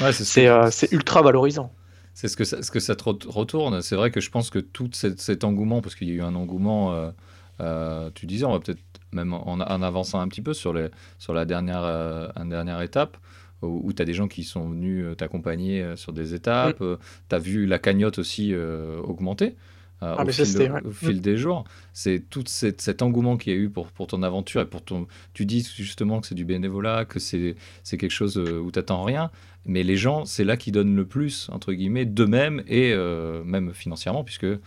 [0.01, 0.11] Ouais,
[0.47, 1.71] euh, c'est ultra valorisant.
[2.15, 3.81] C'est ce que ça, ce que ça te re- retourne.
[3.81, 6.33] C'est vrai que je pense que tout cet engouement, parce qu'il y a eu un
[6.33, 7.11] engouement, euh,
[7.59, 10.87] euh, tu disais, on va peut-être même en, en avançant un petit peu sur, les,
[11.19, 13.17] sur la dernière, euh, une dernière étape,
[13.61, 16.81] où, tu as des gens qui sont venus euh, t'accompagner sur des étapes.
[17.29, 19.55] tu as vu la cagnotte aussi augmenter.
[20.03, 20.81] Euh, Ah, au fil, de- c'était, ouais.
[20.85, 21.19] au fil Mm.
[21.19, 24.61] des jours, c'est tout cette- cet engouement qu'il y a eu pour, pour ton aventure
[24.61, 25.07] et pour ton.
[25.33, 27.55] Tu dis justement que c'est du bénévolat, que c'est
[27.89, 29.31] quelque chose euh, où tu n'attends rien,
[29.65, 33.73] mais les gens, c'est là qui donnent le plus, entre guillemets, d'eux-mêmes et euh, même
[33.73, 34.59] financièrement, puisque euh,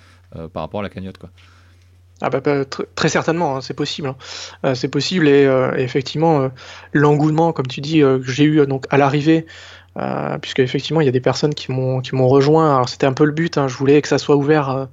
[0.52, 1.18] par rapport à la cagnotte.
[1.18, 1.30] Quoi.
[2.20, 4.08] Ah bah, bah, tr- très certainement, hein, c'est possible.
[4.08, 4.16] hein.
[4.64, 6.48] Euh, c'est possible et, euh, effectivement, euh,
[6.92, 9.46] l'engouement, comme tu dis, que j'ai eu donc à l'arrivée,
[9.98, 12.74] Euh, puisque effectivement il y a des personnes qui m'ont qui m'ont rejoint.
[12.74, 13.58] Alors c'était un peu le but.
[13.58, 13.66] Hein.
[13.66, 14.86] Je voulais que ça soit ouvert euh,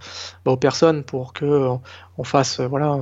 [0.43, 1.75] bah, aux personnes pour que euh,
[2.17, 2.97] on fasse voilà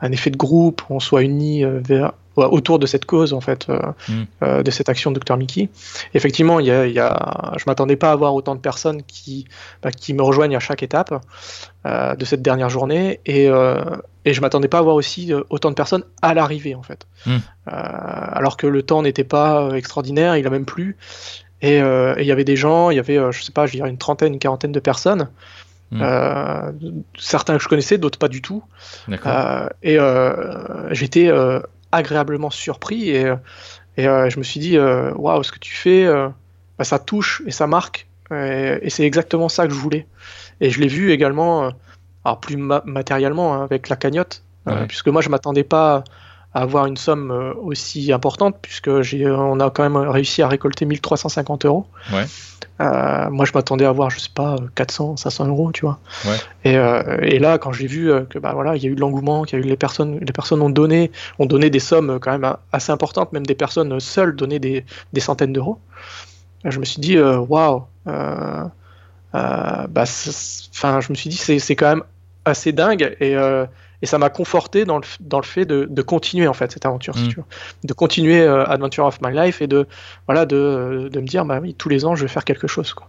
[0.00, 2.12] un effet de groupe, on soit unis vers
[2.48, 4.62] autour de cette cause en fait, euh, Mm.
[4.62, 5.68] de cette action de Dr Mickey.
[6.14, 9.02] Effectivement, il y a, il y a- je m'attendais pas à avoir autant de personnes
[9.02, 9.46] qui
[9.82, 11.12] bah, qui me rejoignent à chaque étape
[11.86, 13.82] euh, de cette dernière journée et euh,
[14.24, 17.06] et je m'attendais pas à avoir aussi euh, autant de personnes à l'arrivée en fait.
[17.26, 17.30] Mm.
[17.32, 20.96] Euh, alors que le temps n'était pas euh, extraordinaire, il a même plu.
[21.62, 23.72] Et euh, il y avait des gens, il y avait, euh, je sais pas, je
[23.72, 25.28] dirais une trentaine, une quarantaine de personnes.
[25.90, 26.00] Mm.
[26.02, 26.72] Euh,
[27.18, 28.62] certains que je connaissais, d'autres pas du tout.
[29.26, 31.60] Euh, et euh, j'étais euh,
[31.92, 33.32] agréablement surpris et,
[33.96, 36.28] et euh, je me suis dit, euh, waouh, ce que tu fais, euh,
[36.78, 38.06] bah, ça touche et ça marque.
[38.30, 40.06] Et, et c'est exactement ça que je voulais.
[40.60, 41.72] Et je l'ai vu également,
[42.24, 44.86] alors plus ma- matériellement, hein, avec la cagnotte, Ouais.
[44.86, 46.04] puisque moi je m'attendais pas
[46.52, 50.48] à avoir une somme euh, aussi importante, puisque j'ai, on a quand même réussi à
[50.48, 51.86] récolter 1350 euros.
[52.12, 52.24] Ouais.
[52.80, 55.98] Euh, moi je m'attendais à avoir, je sais pas, 400, 500 euros, tu vois.
[56.24, 56.36] Ouais.
[56.64, 59.00] Et, euh, et là, quand j'ai vu que bah voilà, il y a eu de
[59.00, 62.18] l'engouement, qu'il y a eu les personnes, les personnes ont donné, ont donné des sommes
[62.20, 65.78] quand même assez importantes, même des personnes seules donnaient des, des centaines d'euros.
[66.64, 67.84] Je me suis dit, waouh,
[69.34, 70.04] euh, bah,
[70.74, 72.02] enfin, je me suis dit, c'est c'est quand même
[72.44, 73.36] assez dingue et,
[74.02, 76.86] et ça m'a conforté dans le, dans le fait de, de continuer en fait cette
[76.86, 77.28] aventure, si Mm.
[77.28, 77.44] tu veux,
[77.84, 79.86] de continuer euh, Adventure of My Life et de
[80.26, 82.94] voilà de, de me dire, bah oui, tous les ans, je vais faire quelque chose,
[82.94, 83.08] quoi.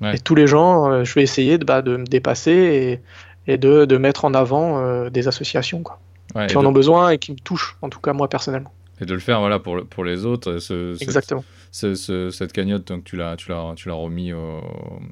[0.00, 0.14] Ouais.
[0.14, 3.00] Et tous les gens, euh, je vais essayer de, bah, de me dépasser
[3.46, 5.98] et, et de, de mettre en avant euh, des associations quoi,
[6.36, 8.72] Ouais, qui en ont besoin et qui me touchent, en tout cas moi personnellement.
[9.00, 10.58] et de le faire voilà, pour, pour les autres.
[10.58, 11.42] Ce, cette- Exactement.
[11.70, 14.62] Ce- ce- cette cagnotte, donc, tu l'as tu l'as- tu l'as remis au-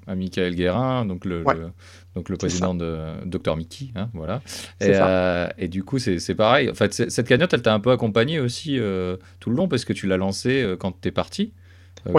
[0.06, 1.54] à Michael Guérin, donc le, Ouais.
[1.54, 1.70] le-
[2.14, 3.90] donc le président de Dr Mickey.
[3.94, 4.40] Hein, voilà.
[4.80, 5.08] Et, ça.
[5.08, 6.70] euh, et du coup, c'est c'est pareil.
[6.70, 9.84] En fait, cette cagnotte, elle t'a un peu accompagné aussi euh, tout le long parce
[9.84, 11.52] que tu l'as lancée euh, quand tu es parti,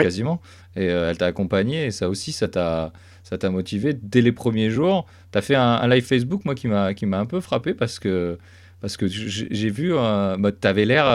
[0.03, 0.41] quasiment.
[0.75, 2.91] Et elle t'a accompagné et ça aussi, ça t'a
[3.23, 5.05] ça t'a motivé dès les premiers jours.
[5.31, 7.73] Tu as fait un, un live Facebook, moi, qui m'a qui m'a un peu frappé
[7.73, 8.37] parce que,
[8.79, 11.05] parce que j'ai vu, bah, tu avais l'air.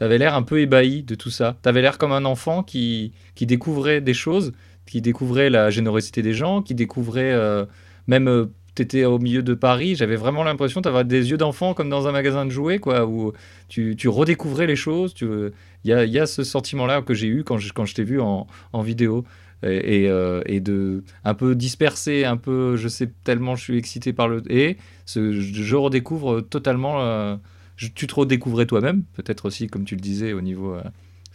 [0.00, 1.58] T'avais l'air un peu ébahi de tout ça.
[1.62, 4.52] T'avais l'air comme un enfant qui, qui découvrait des choses,
[4.86, 7.66] qui découvrait la générosité des gens, qui découvrait euh,
[8.06, 8.28] même.
[8.28, 12.06] euh, T'étais au milieu de Paris, j'avais vraiment l'impression d'avoir des yeux d'enfant comme dans
[12.06, 13.32] un magasin de jouets, quoi, où
[13.68, 15.12] tu, tu redécouvrais les choses.
[15.20, 15.50] Il
[15.84, 18.20] y, a, y a ce sentiment-là que j'ai eu quand je, quand je t'ai vu
[18.20, 19.24] en, en vidéo.
[19.64, 24.12] Et, et, euh, de un peu dispersé, un peu, je sais tellement je suis excité
[24.12, 24.40] par le.
[24.48, 27.02] Et je redécouvre totalement.
[27.02, 27.36] euh,
[27.80, 30.82] je- tu te redécouvrais toi-même, peut-être aussi, comme tu le disais, au niveau euh,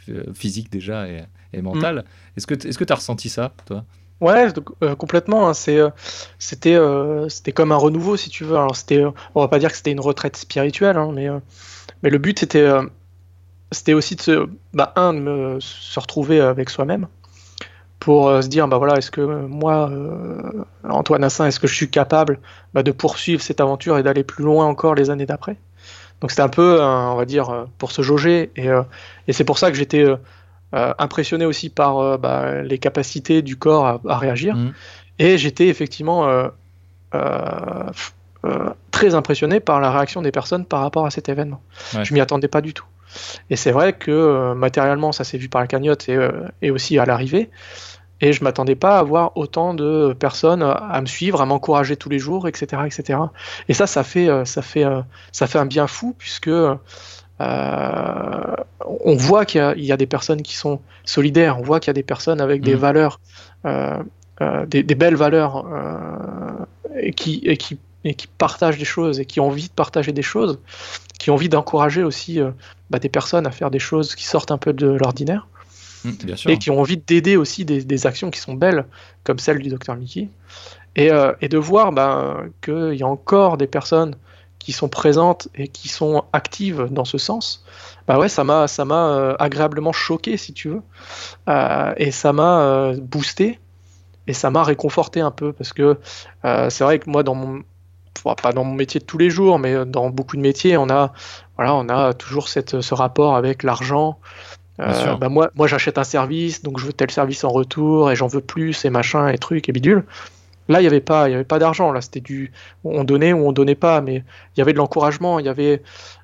[0.07, 2.05] f- physique déjà et, et mental.
[2.37, 3.85] Est-ce que tu est as ressenti ça, toi?
[4.21, 4.47] Ouais,
[4.81, 5.49] euh, complètement.
[5.49, 5.89] hein, euh,
[6.39, 8.55] c'était, euh, c'était comme un renouveau, si tu veux.
[8.55, 11.39] Alors, c'était, euh, on va pas dire que c'était une retraite spirituelle, hein, mais, euh,
[12.03, 12.83] mais le but, c'était, euh,
[13.71, 17.07] c'était aussi de se, bah, un, de me, se retrouver avec soi-même
[17.99, 21.67] pour euh, se dire, bah voilà, est-ce que euh, moi, euh, Antoine Assin, est-ce que
[21.67, 22.39] je suis capable
[22.73, 25.57] bah, de poursuivre cette aventure et d'aller plus loin encore les années d'après?
[26.21, 28.51] Donc, c'était un peu, euh, on va dire, euh, pour se jauger.
[28.55, 28.83] Et, euh,
[29.27, 30.05] et c'est pour ça que j'étais
[30.71, 34.55] impressionné aussi par bah, les capacités du corps à, à réagir.
[34.55, 34.73] Mhm.
[35.19, 36.27] Et j'étais effectivement
[38.91, 41.61] très impressionné par la réaction des personnes par rapport à cet événement.
[41.93, 42.03] Ouais.
[42.03, 42.85] Je m'y attendais pas du tout.
[43.49, 46.17] Et c'est vrai que matériellement, ça s'est vu par la cagnotte et,
[46.61, 47.49] et aussi à l'arrivée.
[48.21, 52.09] Et je m'attendais pas à avoir autant de personnes à me suivre, à m'encourager tous
[52.09, 53.19] les jours, etc., etc.
[53.67, 55.01] Et ça, ça fait, euh, ça fait, euh,
[55.31, 56.75] ça fait un bien fou puisque euh,
[57.39, 61.79] on voit qu'il y, a- il y a des personnes qui sont solidaires, on voit
[61.79, 62.79] qu'il y a des personnes avec des Mhm.
[62.79, 63.19] valeurs,
[63.65, 63.97] euh,
[64.41, 66.65] euh, des, des belles valeurs, euh,
[66.99, 70.11] et, qui, et, qui, et qui partagent des choses et qui ont envie de partager
[70.13, 70.59] des choses,
[71.19, 72.51] qui ont envie d'encourager aussi euh,
[72.89, 75.47] bah, des personnes à faire des choses qui sortent un peu de l'ordinaire
[76.05, 76.51] Mm, Bien sûr.
[76.51, 78.85] et qui ont envie d'aider aussi des, des actions qui sont belles,
[79.23, 80.29] comme celle du docteur Mickey.
[80.95, 84.15] Et, euh, et de voir ben, qu'il y a encore des personnes
[84.65, 87.63] qui sont présentes et qui sont actives dans ce sens,
[88.07, 90.81] bah ouais, ça m'a ça m'a euh, agréablement choqué, si tu veux.
[91.49, 93.59] Euh, et ça m'a euh, boosté
[94.25, 95.97] et ça m'a réconforté un peu parce que
[96.43, 97.61] c'est vrai que moi, dans mon
[98.17, 100.89] enfin, pas dans mon métier de tous les jours, mais dans beaucoup de métiers, on
[100.89, 101.13] a,
[101.57, 104.17] voilà, on a toujours cette, ce rapport avec l'argent.
[104.77, 105.17] Sûr.
[105.17, 108.27] bah moi, moi j'achète un service, donc je veux tel service en retour et j'en
[108.27, 110.03] veux plus et machin et trucs et bidule.
[110.67, 111.91] Là, il n'y avait pas, il y avait pas d'argent.
[111.91, 112.51] Là, c'était du,
[112.83, 115.81] on donnait ou on donnait pas, mais il y avait de l'encouragement, il y avait,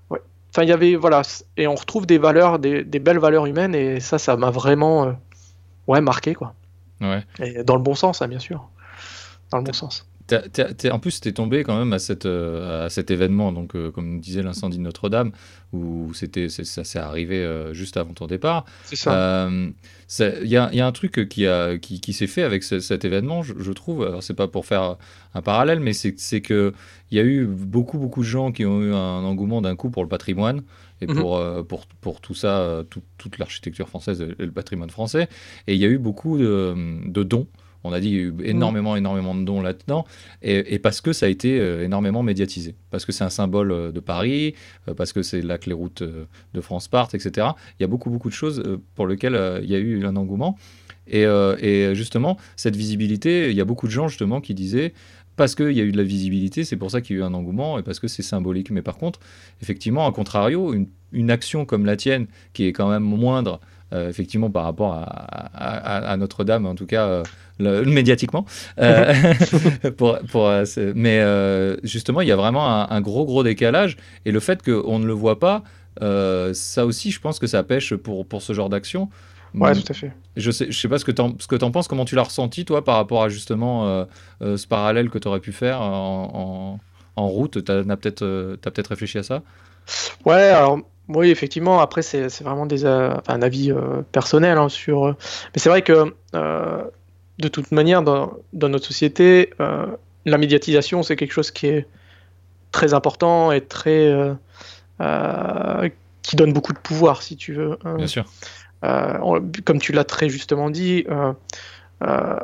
[0.09, 0.19] ouais.
[0.49, 1.21] enfin, il y avait, voilà,
[1.57, 5.05] et on retrouve des valeurs, des, des belles valeurs humaines et ça, ça m'a vraiment,
[5.05, 5.11] euh,
[5.87, 6.53] ouais, marqué quoi.
[7.01, 7.23] Ouais.
[7.39, 8.67] Et dans le bon sens, hein, bien sûr,
[9.51, 10.10] dans le bon sens.
[10.33, 14.43] En plus, tu es tombé quand même à, cette, à cet événement, donc, comme disait
[14.43, 15.31] l'incendie de Notre-Dame,
[15.73, 18.65] où c'était, ça s'est arrivé juste avant ton départ.
[18.85, 19.49] C'est ça.
[20.19, 23.43] Il y, y, a un truc qui, a, qui, qui s'est fait avec cet événement,
[23.43, 24.03] je, je trouve.
[24.03, 24.97] Alors, c'est pas pour faire
[25.33, 26.73] un parallèle, mais c'est qu'il
[27.11, 30.03] y a eu beaucoup, beaucoup de gens qui ont eu un engouement d'un coup pour
[30.03, 30.63] le patrimoine
[31.01, 31.15] et mhm.
[31.15, 32.83] pour, euh, pour, pour, tout ça, euh,
[33.17, 35.27] toute l'architecture française et le patrimoine français.
[35.67, 37.47] Et il y a eu beaucoup de, de dons.
[37.83, 40.05] On a dit eu énormément, énormément de dons là-dedans,
[40.41, 43.99] et, parce que ça a été euh, énormément médiatisé, parce que c'est un symbole de
[43.99, 44.55] Paris,
[44.95, 47.47] parce que c'est là que les routes de France partent, etc.
[47.79, 48.63] Il y a beaucoup, beaucoup de choses
[48.95, 50.57] pour lesquelles il y a eu un engouement.
[51.07, 54.93] Et, et, justement, cette visibilité, il y a beaucoup de gens justement qui disaient
[55.41, 57.25] parce qu'il y a eu de la visibilité, c'est pour ça qu'il y a eu
[57.25, 58.69] un engouement et parce que c'est symbolique.
[58.69, 59.19] Mais par contre,
[59.61, 60.73] effectivement, à contrario,
[61.11, 63.59] une, action comme la tienne, qui est quand même moindre,
[63.93, 64.93] euh, effectivement, par rapport
[65.53, 67.23] à, Notre-Dame, en tout cas,
[67.61, 68.45] euh, médiatiquement.
[68.79, 69.33] Euh,
[69.97, 70.51] pour, pour,
[70.95, 71.21] mais
[71.83, 73.97] justement, il y a vraiment un, gros, gros décalage.
[74.25, 75.63] Et le fait qu'on ne le voit pas,
[75.99, 79.09] ça aussi, je pense que ça pêche pour, pour ce genre d'action.
[79.53, 80.11] Ouais, tout à fait.
[80.37, 82.83] Je sais, je sais pas ce que tu en, penses, comment tu l'as ressenti, toi,
[82.83, 84.05] par rapport à justement euh,
[84.41, 86.79] euh, ce parallèle que tu aurais pu faire en,
[87.15, 87.63] en, route?
[87.63, 89.43] Tu as, peut-être euh, peut réfléchi à ça?
[90.25, 90.79] Ouais, alors,
[91.15, 93.71] oui, effectivement, après, c'est vraiment des, un avis
[94.11, 95.07] personnel hein, sur.
[95.07, 95.15] mais
[95.57, 99.51] c'est vrai que, de toute manière, dans, dans notre société,
[100.25, 101.87] la médiatisation, c'est quelque chose qui est
[102.71, 104.13] très important et très.
[106.21, 107.77] qui donne beaucoup de pouvoir, si tu veux.
[107.97, 108.25] Bien sûr.
[108.83, 111.33] Euh, comme tu l'as très justement dit, euh,
[112.03, 112.39] euh,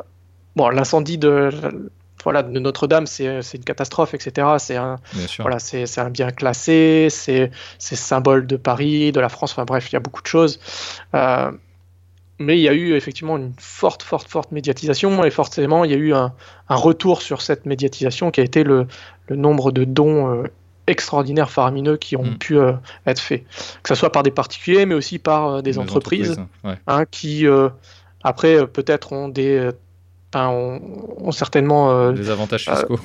[0.54, 1.50] bon, l'incendie de
[2.30, 4.46] voilà, Notre-Dame, c'est une catastrophe, etc.
[4.58, 4.96] C'est un,
[5.38, 5.58] voilà,
[5.96, 10.00] un bien classé, c'est symbole de Paris, de la France, enfin bref, il y a
[10.00, 10.60] beaucoup de choses.
[11.12, 15.94] mais il y a eu effectivement une forte, forte, forte médiatisation, et forcément, il y
[15.94, 16.32] a eu un,
[16.68, 18.86] un retour sur cette médiatisation qui a été le,
[19.28, 20.44] le nombre de dons
[20.88, 22.38] extraordinaires, faramineux qui ont mm.
[22.38, 22.72] pu euh,
[23.06, 23.44] être faits.
[23.82, 26.40] Que ce soit par des particuliers, mais aussi par euh, des, entreprises,
[26.86, 27.68] hein, qui, euh,
[28.22, 29.70] après, peut-être ont des.
[30.34, 33.00] Ont, certainement des avantages fiscaux.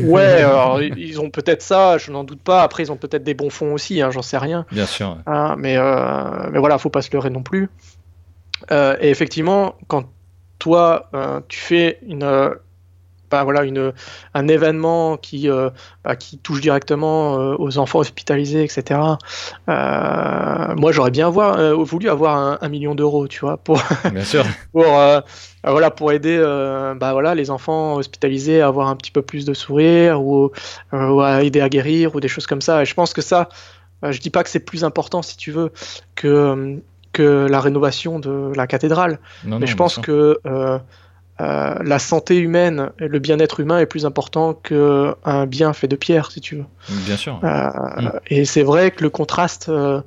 [0.00, 0.42] ouais,
[0.96, 2.62] ils ont peut-être ça, je n'en doute pas.
[2.62, 4.66] Après, ils ont peut-être des bons fonds aussi, hein, j'en sais rien.
[4.72, 5.18] Bien sûr.
[5.26, 5.76] Hein, mais,
[6.50, 7.70] mais voilà, faut pas se leurrer non plus.
[8.70, 10.04] et effectivement, quand
[10.58, 11.10] toi,
[11.48, 12.50] tu fais une,
[13.30, 13.92] voilà, une,
[14.34, 15.70] un événement qui, euh,
[16.04, 19.00] bah, qui touche directement euh, aux enfants hospitalisés, etc.
[19.68, 23.80] Euh, moi, j'aurais bien voulu avoir un, million d'euros, tu vois, pour,
[24.12, 24.44] bien sûr.
[24.72, 24.86] pour,
[25.64, 26.38] voilà, pour aider
[26.98, 30.50] bah, voilà, les enfants hospitalisés à avoir un petit peu plus de sourire ou,
[30.92, 32.82] à aider à guérir ou des choses comme ça.
[32.82, 33.48] Et je pense que ça,
[34.02, 35.72] je dis pas que c'est plus important, si tu veux,
[36.14, 36.80] que,
[37.12, 39.18] que la rénovation de la cathédrale.
[39.44, 40.38] mais je pense que
[41.40, 45.94] euh, la santé humaine et le bien-être humain est plus important qu'un bien fait de
[45.94, 46.64] pierre, si tu veux.
[47.06, 47.38] Bien sûr.
[47.44, 47.70] Euh,
[48.00, 48.20] mm.
[48.26, 50.00] Et c'est vrai que le contraste, euh,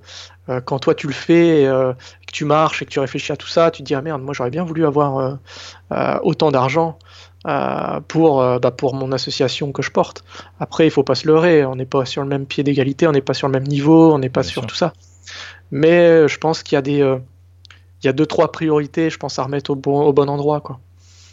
[0.66, 3.72] quand toi tu le fais, que tu marches et que tu réfléchis à tout ça,
[3.72, 5.38] tu te dis ah merde, moi j'aurais bien voulu avoir
[6.24, 6.98] autant d'argent.
[8.10, 10.26] pour, bah, pour mon association que je porte.
[10.60, 13.14] Après, il faut pas se leurrer, on n'est pas sur le même pied d'égalité, on
[13.14, 14.92] n'est pas sur le même niveau, on n'est pas sur tout ça.
[15.72, 19.40] Mais je pense qu'il y a des, il y a deux trois priorités, je pense
[19.40, 20.80] à remettre au bon, au bon endroit, quoi.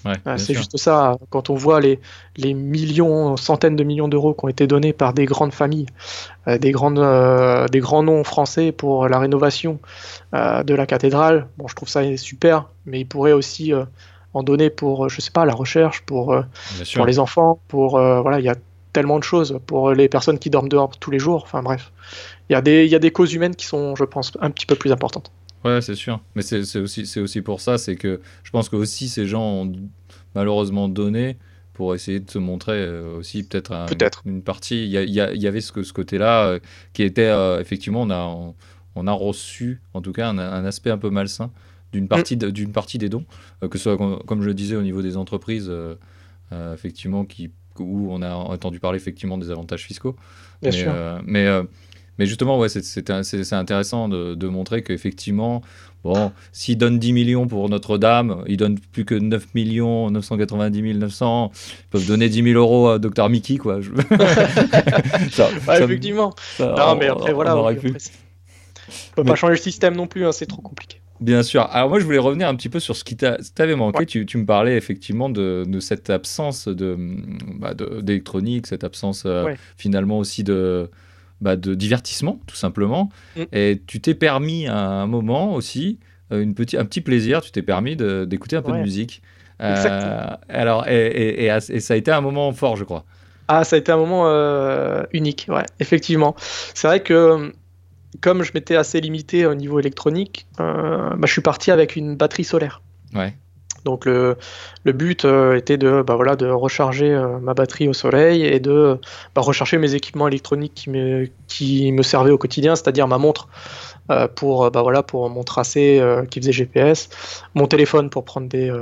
[0.04, 1.16] Ah, c'est juste ça.
[1.30, 2.00] Quand on voit les,
[2.36, 5.86] les millions, centaines de millions d'euros qui ont été donnés par des grandes familles,
[6.46, 9.80] euh, des, grandes, euh, des grands noms français pour la rénovation
[10.34, 13.72] euh, de la cathédrale, bon, je trouve ça super, mais ils pourraient aussi
[14.34, 16.36] en donner pour, je sais pas, la recherche, pour,
[16.94, 18.56] pour les enfants, pour voilà, il y a
[18.92, 21.42] tellement de choses pour les personnes qui dorment dehors tous les jours.
[21.44, 21.92] Enfin bref,
[22.48, 24.50] il y, a des, il y a des causes humaines qui sont, je pense, un
[24.50, 25.30] petit peu plus importantes.
[25.64, 26.20] Ouais, c'est sûr.
[26.34, 29.72] Mais c'est aussi, aussi pour ça, c'est que je pense que aussi ces gens ont
[30.34, 31.36] malheureusement donné
[31.78, 33.72] pour essayer de se montrer euh, aussi peut-être
[34.24, 34.84] une, partie.
[34.84, 36.58] Il y, y, avait ce, ce côté-là euh,
[36.92, 38.54] qui était euh, effectivement, on a,
[38.96, 41.52] on, a reçu en tout cas un, aspect un peu malsain
[41.92, 42.08] d'une mm.
[42.08, 43.24] partie, d'une partie des dons,
[43.60, 45.72] que ce soit comme, je le disais au niveau des entreprises,
[46.74, 50.16] effectivement, qui, où on a entendu parler effectivement des avantages fiscaux.
[50.60, 50.92] Bien mais, sûr.
[51.26, 51.62] mais
[52.18, 55.62] mais justement, ouais, c'est intéressant de, de montrer qu'effectivement,
[56.04, 61.52] bon, s'ils donnent 10 millions pour Notre-Dame, ils donnent plus que 9 millions 990 900,
[61.54, 63.78] ils peuvent donner 10 000 euros à Dr Mickey, quoi.
[65.80, 66.34] effectivement.
[66.58, 67.56] non, mais après, voilà.
[67.56, 67.80] On, ne
[69.14, 71.00] peut pas changer le système non plus, hein, c'est trop compliqué.
[71.20, 71.62] Bien sûr.
[71.72, 74.06] Alors moi, je voulais revenir un petit peu sur ce qui t'avait manqué.
[74.06, 79.52] Tu, tu, me parlais effectivement de, de cette absence bah, d'électronique, de, cette absence euh,
[79.76, 80.88] finalement aussi de,
[81.40, 83.10] bah, de divertissement, tout simplement.
[83.36, 83.42] Mm.
[83.52, 85.98] Et tu t'es permis à un moment aussi,
[86.32, 89.22] euh, une petit, un petit plaisir, tu t'es permis d'écouter un peu de musique.
[89.60, 93.04] Euh, alors, et, et, ça a été un moment fort, je crois.
[93.48, 96.36] Ah, ça a été un moment euh, unique, ouais, effectivement.
[96.38, 97.52] C'est vrai que
[98.20, 102.16] comme je m'étais assez limité au niveau électronique, euh, bah, je suis parti avec une
[102.16, 102.82] batterie solaire.
[103.14, 103.34] Ouais.
[103.84, 104.36] Donc le,
[104.84, 108.98] but euh, était de, bah, recharger euh, ma batterie au soleil et de
[109.34, 110.88] bah, recharger mes équipements électroniques
[111.46, 113.48] qui me, servaient au quotidien, c'est-à-dire ma montre
[114.36, 117.10] pour, bah, pour mon tracé qui faisait GPS,
[117.54, 118.72] mon téléphone pour prendre des,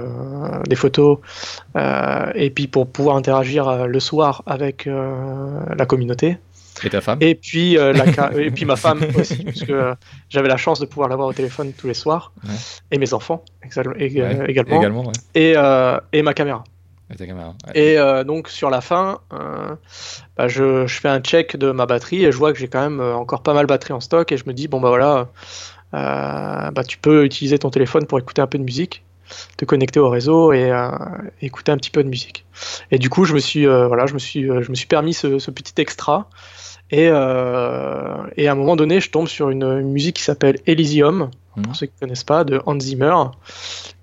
[0.68, 1.18] des photos
[1.76, 6.38] et puis pour pouvoir interagir le soir avec la communauté.
[6.84, 7.18] Et ta femme?
[7.20, 9.94] Et puis, euh, la, et puis ma femme aussi, puisque euh,
[10.28, 12.32] j'avais la chance de pouvoir l'avoir au téléphone tous les soirs.
[12.90, 13.44] Et mes enfants
[13.98, 14.78] également.
[14.78, 16.64] également et, euh, et, ma caméra.
[17.10, 21.70] Et, ta caméra, et donc sur la fin, bah, je, je, fais un check de
[21.70, 24.00] ma batterie et je vois que j'ai quand même encore pas mal de batterie en
[24.00, 25.28] stock et je me dis, bon bah voilà,
[25.92, 29.02] bah, tu peux utiliser ton téléphone pour écouter un peu de musique
[29.56, 30.70] te connecter au réseau et
[31.42, 32.44] écouter un petit peu de musique.
[32.92, 35.38] Et du coup, je me suis, voilà, je me suis, je me suis permis ce,
[35.38, 36.28] ce petit extra
[36.92, 41.66] euh, et, à un moment donné, je tombe sur une, musique qui s'appelle Elysium, pour
[41.66, 41.74] mhm.
[41.74, 43.14] ceux qui ne connaissent pas, de Hans Zimmer,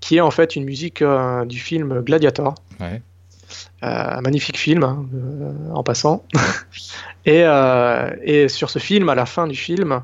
[0.00, 2.54] qui est en fait une musique euh, du film Gladiator.
[2.80, 3.00] Ouais.
[3.82, 5.04] Euh, magnifique film, hein,
[5.72, 6.24] en passant.
[7.26, 7.44] et,
[8.22, 10.02] et, sur ce film, à la fin du film,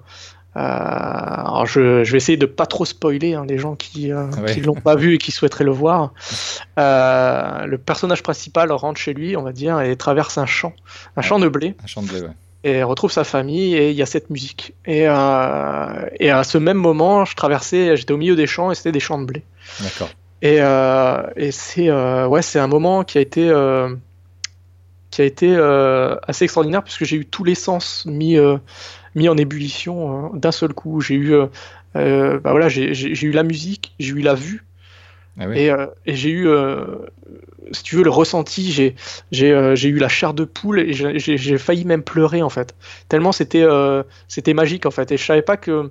[0.55, 4.61] alors je, je, vais essayer de pas trop spoiler hein, les gens qui ne ah
[4.65, 6.13] l'ont pas vu et qui souhaiteraient le voir.
[6.77, 10.73] le personnage principal rentre chez lui, on va dire, et traverse un champ,
[11.17, 11.75] un champ de blé.
[11.83, 14.75] Un champ de blé, ouais et retrouve sa famille et il y a cette musique.
[14.87, 18.75] Et, euh, et à ce même moment, je traversais, j'étais au milieu des champs et
[18.75, 19.43] c'était des champs de blé.
[19.81, 20.11] D'accord.
[20.43, 23.51] Et, euh, et c'est euh, ouais, c'est un moment qui a été
[25.11, 25.57] qui a été
[26.27, 28.37] assez extraordinaire puisque j'ai eu tous les sens mis
[29.15, 31.01] mis en ébullition d'un seul coup.
[31.01, 31.35] J'ai eu
[31.95, 34.65] bah voilà, j'ai eu la musique, j'ai eu la vue.
[35.41, 35.59] Ah oui.
[35.59, 35.73] et,
[36.05, 36.47] et j'ai eu
[37.73, 38.95] si tu veux, le ressenti, j'ai
[39.31, 42.75] j'ai euh, eu la chair de poule et j'ai failli même pleurer en fait.
[43.09, 45.13] Tellement c'était euh, c'était magique en fait.
[45.13, 45.91] Et je savais pas que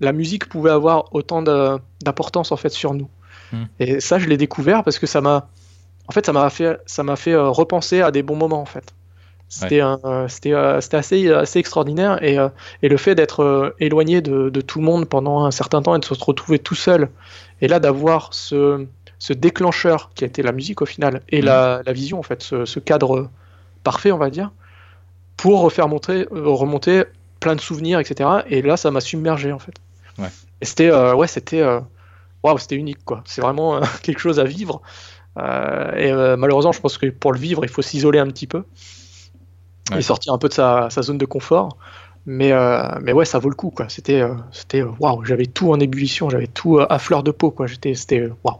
[0.00, 3.08] la musique pouvait avoir autant d'importance en fait sur nous.
[3.52, 3.64] Hmm.
[3.80, 5.48] Et ça, je l'ai découvert parce que ça m'a
[6.06, 8.66] en fait ça m'a fait ça m'a fait euh, repenser à des bons moments en
[8.66, 8.94] fait.
[9.50, 9.80] C'était
[10.28, 12.36] c'était assez assez extraordinaire et,
[12.82, 15.98] et le fait d'être éloigné de, de, tout le monde pendant un certain temps et
[15.98, 17.08] de se retrouver tout seul
[17.62, 18.86] et là d'avoir ce
[19.18, 22.42] ce déclencheur qui a été la musique au final et la, la, vision en fait,
[22.42, 23.28] ce, cadre
[23.82, 24.52] parfait on va dire,
[25.36, 27.04] pour refaire monter, euh, remonter
[27.40, 28.30] plein de souvenirs etc.
[28.48, 29.74] Et là ça m'a submergé en fait.
[30.18, 30.28] Ouais.
[30.60, 33.22] Et c'était euh, ouais euh, c'était unique quoi.
[33.24, 34.82] C'est vraiment quelque chose à vivre.
[35.36, 38.64] et malheureusement je pense que pour le vivre il faut s'isoler un petit peu
[39.96, 41.76] et sortir un peu de sa, sa zone de confort.
[42.26, 42.52] Mais,
[43.00, 43.88] mais ouais, ça vaut le coup, quoi.
[43.88, 44.22] C'était,
[44.52, 47.66] c'était waouh, j'avais tout en ébullition, j'avais tout à fleur de peau, quoi.
[47.66, 48.58] J'étais, c'était waouh.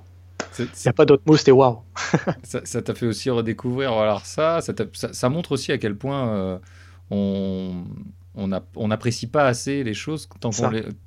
[0.58, 1.80] Il n'y a pas d'autre mot, c'était waouh.
[2.42, 6.58] ça t'a fait aussi redécouvrir alors ça, ça, ça, montre aussi à quel point euh,
[7.10, 7.84] on,
[8.38, 10.50] on n'apprécie pas assez les choses tant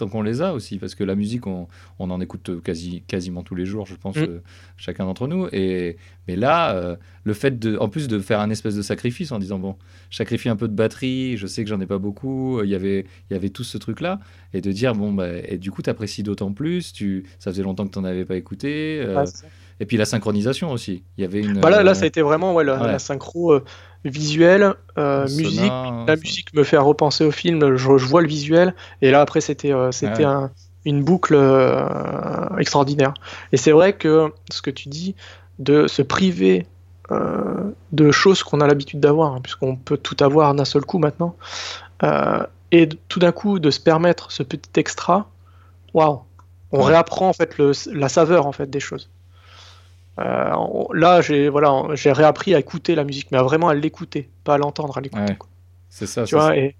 [0.09, 1.67] qu'on les, a aussi, parce que la musique, on,
[1.99, 4.23] on, en écoute quasi, quasiment tous les jours, je pense, mm.
[4.23, 4.39] euh,
[4.75, 5.47] chacun d'entre nous.
[5.51, 9.31] Et, mais là, euh, le fait de, en plus de faire un espèce de sacrifice
[9.31, 9.77] en disant, bon,
[10.09, 13.05] sacrifie un peu de batterie, je sais que j'en ai pas beaucoup, il y avait,
[13.29, 14.19] il y avait tout ce truc-là,
[14.53, 17.63] et de dire, bon, bah, et du coup, tu apprécies d'autant plus, tu, ça faisait
[17.63, 19.01] longtemps que tu n'en avais pas écouté.
[19.01, 19.25] Euh,
[19.81, 21.03] et puis la synchronisation aussi.
[21.17, 21.59] Il y avait une.
[21.59, 23.61] Voilà, là, ça a été vraiment ouais, la, synchro
[24.05, 25.71] visuel, euh, musique.
[26.07, 29.73] La musique me fait repenser au film, je, vois le visuel, et là après c'était
[29.73, 30.25] euh, c'était
[30.85, 33.13] une boucle euh, extraordinaire.
[33.51, 35.15] Et c'est vrai que ce que tu dis,
[35.59, 36.65] de se priver
[37.91, 41.35] de choses qu'on a l'habitude d'avoir, hein, puisqu'on peut tout avoir d'un seul coup maintenant,
[42.71, 45.29] et tout d'un coup de se permettre ce petit extra,
[45.93, 46.21] waouh,
[46.71, 49.09] on réapprend en fait le, la saveur en fait des choses.
[50.19, 50.51] Euh,
[50.93, 54.55] là, j'ai voilà, j'ai réappris à écouter la musique, mais à vraiment à l'écouter, pas
[54.55, 55.35] à l'entendre, à l'écouter.
[55.89, 56.23] C'est ça.
[56.23, 56.75] Tu vois, et,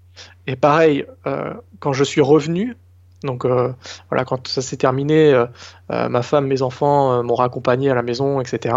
[0.46, 2.76] et, pareil, euh, quand je suis revenu,
[3.24, 3.72] donc euh,
[4.10, 5.44] voilà, quand ça s'est terminé,
[5.88, 8.74] ma femme, mes enfants m'ont raccompagné à la maison, etc.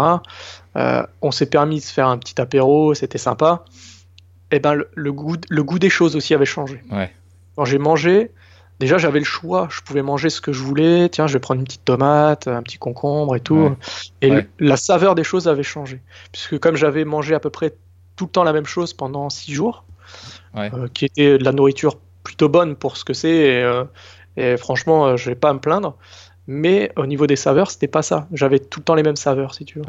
[0.74, 3.64] on s'est permis de se faire un petit apéro, c'était sympa.
[4.52, 6.80] Et eh ben le, goût, le goût des choses aussi avait changé.
[7.56, 8.30] Quand j'ai mangé,
[8.80, 11.60] déjà j'avais le choix, je pouvais manger ce que je voulais, tiens je vais prendre
[11.60, 13.76] une petite tomate, un petit concombre et tout.
[14.22, 16.00] Et la saveur des choses avait changé.
[16.32, 17.74] Puisque comme j'avais mangé à peu près
[18.16, 19.84] tout le temps la même chose pendant six jours,
[20.56, 25.06] euh, qui était de la nourriture plutôt bonne pour ce que c'est, et, euh, franchement
[25.06, 25.96] euh, je vais pas à me plaindre,
[26.46, 28.26] mais au niveau des saveurs c'était pas ça.
[28.32, 29.84] J'avais tout le temps les mêmes saveurs si tu veux.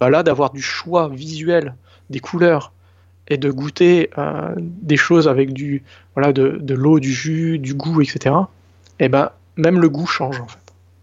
[0.00, 1.76] Bah là d'avoir du choix visuel,
[2.10, 2.72] des couleurs,
[3.32, 5.82] et de goûter euh, des choses avec du
[6.14, 8.34] voilà de, de l'eau, du jus, du goût, etc.
[9.00, 10.58] Et eh ben même le goût change en fait.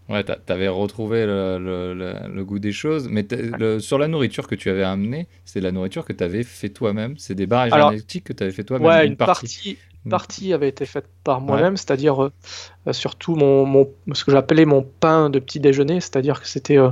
[0.08, 1.94] Ouais, t'avais retrouvé le, le,
[2.28, 3.24] le, goût des choses, mais
[3.78, 7.14] sur la nourriture que tu avais amenée, c'est la nourriture que tu avais fait toi-même.
[7.16, 8.88] C'est des barres énergétiques que tu avais fait toi-même.
[8.88, 9.78] Ouais, une, partie.
[10.04, 14.64] une partie avait été faite par moi-même, c'est-à-dire euh, surtout mon, mon, ce que j'appelais
[14.64, 16.90] mon pain de petit déjeuner, c'est-à-dire que c'était euh,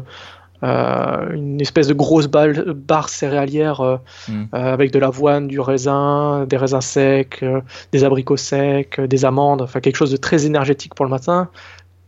[0.63, 4.45] une espèce de grosse balle, barre céréalière hmm.
[4.53, 7.45] avec de l'avoine, du raisin, des raisins secs,
[7.93, 11.49] des abricots secs, des amandes, enfin quelque chose de très énergétique pour le matin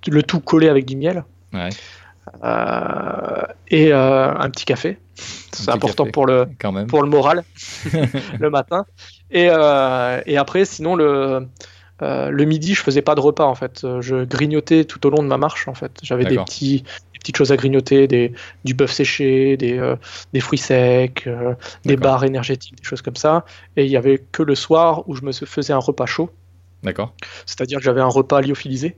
[0.09, 1.25] le tout collé avec du miel.
[2.45, 4.99] Euh, et euh, un petit café.
[5.53, 6.47] C'est important pour le,
[6.89, 7.45] pour le moral
[8.39, 8.87] le matin.
[9.31, 11.49] Et, euh, et, après, sinon, le,
[12.01, 13.87] le midi, je faisais pas de repas en fait.
[14.01, 15.93] Je grignotais tout au long de ma marche en fait.
[16.03, 16.85] J'avais des, petits,
[17.19, 18.33] petites choses à grignoter, des,
[18.65, 19.95] du bœuf séché, des,
[20.33, 21.29] des fruits secs,
[21.85, 23.45] des barres énergétiques, des choses comme ça.
[23.77, 26.31] Et il y avait que le soir où je me faisais un repas chaud.
[26.83, 27.15] D'accord.
[27.47, 28.97] C'est-à-dire que j'avais un repas lyophilisé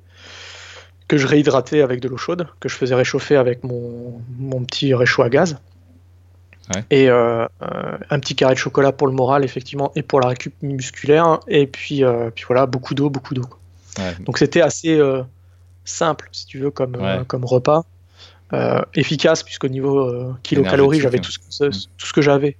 [1.08, 4.94] que je réhydratais avec de l'eau chaude, que je faisais réchauffer avec mon, mon petit
[4.94, 5.58] réchaud à gaz.
[6.90, 10.28] Et euh, euh, un petit carré de chocolat pour le moral, effectivement, et pour la
[10.28, 11.40] récup musculaire.
[11.48, 13.46] Et puis, euh, puis voilà, beaucoup d'eau, beaucoup d'eau.
[14.20, 15.00] Donc c'était assez
[15.84, 16.96] simple, si tu veux, comme,
[17.26, 17.84] comme repas.
[18.94, 21.70] efficace, puisqu'au niveau kilocalories, j'avais tout, ce, mm.
[21.98, 22.56] tout ce que j'avais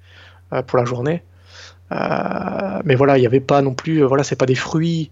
[0.66, 1.22] pour la journée.
[1.90, 5.10] mais voilà, il n'y avait pas non plus, voilà, c'est pas des fruits,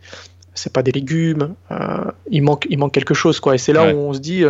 [0.52, 1.54] c'est pas des légumes,
[2.30, 3.54] il, manque, il manque quelque chose, quoi.
[3.54, 4.44] Et c'est là où on se dit,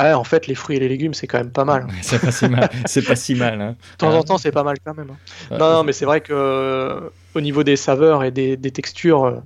[0.00, 1.86] ah, en fait, les fruits et les légumes, c'est quand même pas mal.
[2.02, 3.60] c'est pas si mal, c'est pas si mal.
[3.60, 3.76] Hein.
[3.92, 5.10] De temps en temps, c'est pas mal quand même.
[5.10, 5.56] Hein.
[5.58, 9.42] non, non, mais c'est vrai que euh, au niveau des saveurs et des, textures,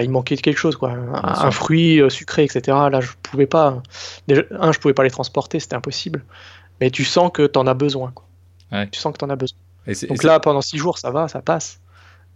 [0.00, 0.92] il manquait quelque chose, quoi.
[0.92, 2.76] Un, fruit sucré, etc.
[2.90, 3.82] Là, je pouvais pas.
[4.26, 6.24] Déjà, un, je pouvais pas les transporter, c'était impossible.
[6.80, 8.24] Mais tu sens que tu en as besoin, quoi.
[8.90, 9.58] Tu sens que tu en as besoin.
[10.08, 11.80] Donc là, pendant six jours, ça va, ça passe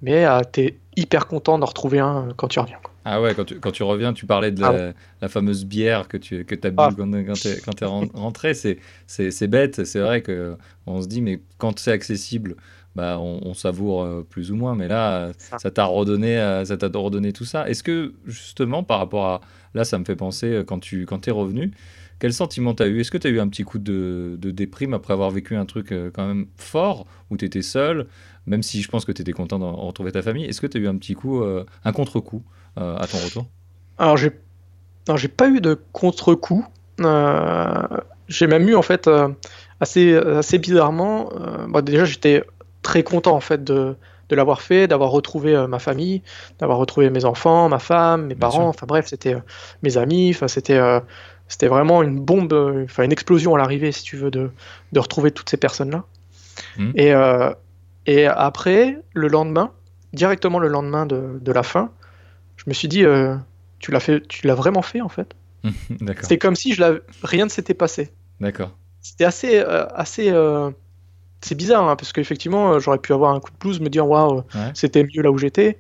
[0.03, 2.79] mais euh, tu es hyper content d'en retrouver un quand tu reviens.
[3.05, 6.17] Ah ouais, quand tu, quand tu reviens, tu parlais de la, ah fameuse bière que
[6.17, 6.91] tu que as bu ah.
[6.97, 7.11] quand,
[7.65, 8.55] quand tu es, rentré.
[8.55, 12.57] C'est bête, c'est vrai qu'on se dit, mais quand c'est accessible,
[12.95, 14.75] bah, on, savoure euh, plus ou moins.
[14.77, 17.69] Mais là, ça t'a redonné, euh, ça t'a redonné tout ça.
[17.69, 19.41] Est-ce que justement, par rapport à.
[19.75, 21.73] Là, ça me fait penser, quand tu quand es revenu,
[22.19, 23.01] quel sentiment t'as eu?
[23.01, 25.65] Est-ce que tu as eu un petit coup de, de, déprime après avoir vécu un
[25.65, 28.07] truc quand même fort, où tu étais seul
[28.47, 30.79] même si je pense que tu étais content de retrouver ta famille, est-ce que tu
[30.79, 32.43] as eu un petit coup, euh, un contre-coup?
[32.43, 33.47] euh, à ton retour
[33.99, 34.33] Alors, j'ai
[35.17, 36.65] j'ai pas eu de contre-coup.
[37.01, 37.83] Euh,
[38.29, 39.11] j'ai même eu, en fait,
[39.81, 41.31] assez, assez bizarrement,
[41.83, 42.45] déjà, j'étais
[42.83, 43.97] très content, en fait, de,
[44.29, 46.23] de l'avoir fait, d'avoir retrouvé ma famille,
[46.59, 49.37] d'avoir retrouvé mes enfants, ma femme, mes parents, enfin bref, c'était
[49.83, 50.81] mes amis, enfin c'était
[51.49, 52.55] c'était vraiment une bombe,
[52.85, 54.51] enfin une explosion à l'arrivée, si tu veux, de,
[54.93, 56.05] de retrouver toutes ces personnes-là.
[56.79, 56.93] Mmh.
[56.95, 57.13] Et,
[58.07, 59.73] et après, le lendemain,
[60.15, 61.91] directement le lendemain de, de la fin,
[62.65, 63.35] je me suis dit, euh,
[63.81, 65.35] tu l'as fait, tu l'as vraiment fait en fait.
[66.21, 68.11] C'était comme si je rien ne s'était passé.
[68.41, 68.77] D'accord.
[69.01, 70.71] C'était assez, euh, assez, euh,
[71.41, 74.45] c'est bizarre hein, parce qu'effectivement, j'aurais pu avoir un coup de blues, me dire waouh,
[74.75, 75.79] c'était mieux là où j'étais.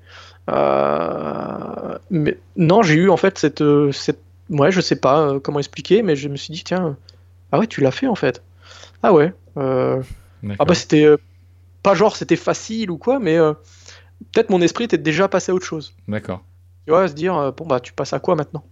[0.48, 3.62] mais non, j'ai eu en fait cette,
[3.92, 4.20] cette,
[4.50, 6.96] ouais, je sais pas comment expliquer, mais je me suis dit tiens,
[7.52, 8.42] ah ouais, tu l'as fait en fait.
[9.04, 9.32] Ah ouais.
[9.56, 10.00] ah
[10.64, 11.06] bah c'était
[11.84, 13.36] pas genre c'était facile ou quoi, mais
[14.32, 15.94] peut-être mon esprit était déjà passé à autre chose.
[16.08, 16.42] D'accord.
[16.86, 18.64] Tu vois, se dire, euh, bon, bah, tu passes à quoi maintenant?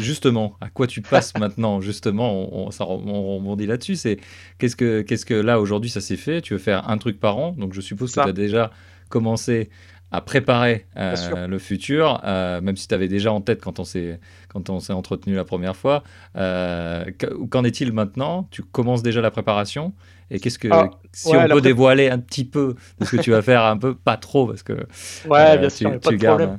[0.00, 1.80] Justement, à quoi tu passes maintenant?
[1.80, 3.96] Justement, on, ça, on rebondit là-dessus.
[3.96, 4.18] C'est
[4.58, 6.40] qu'est-ce que, qu'est-ce que là aujourd'hui ça s'est fait?
[6.40, 8.70] Tu veux faire un truc par an, donc je suppose que tu as déjà
[9.10, 9.70] commencé
[10.10, 14.18] à préparer euh, le futur, même si tu avais déjà en tête quand on s'est
[14.48, 16.02] quand on s'est entretenu la première fois.
[16.34, 18.48] qu'en est-il maintenant?
[18.50, 19.92] Tu commences déjà la préparation?
[20.30, 23.30] Et qu'est-ce que, ah, si on peut dévoiler un petit peu de ce que tu
[23.30, 26.58] vas faire, un peu, pas trop, parce que ouais, bien euh, sûr, pas de problème.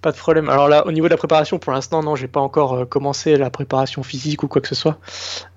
[0.00, 0.48] Pas de problème.
[0.48, 3.36] Alors là, au niveau de la préparation, pour l'instant, non, j'ai pas encore euh, commencé
[3.36, 4.98] la préparation physique ou quoi que ce soit.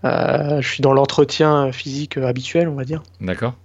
[0.04, 3.02] Euh, je suis dans l'entretien physique habituel, on va dire.
[3.22, 3.56] D'accord.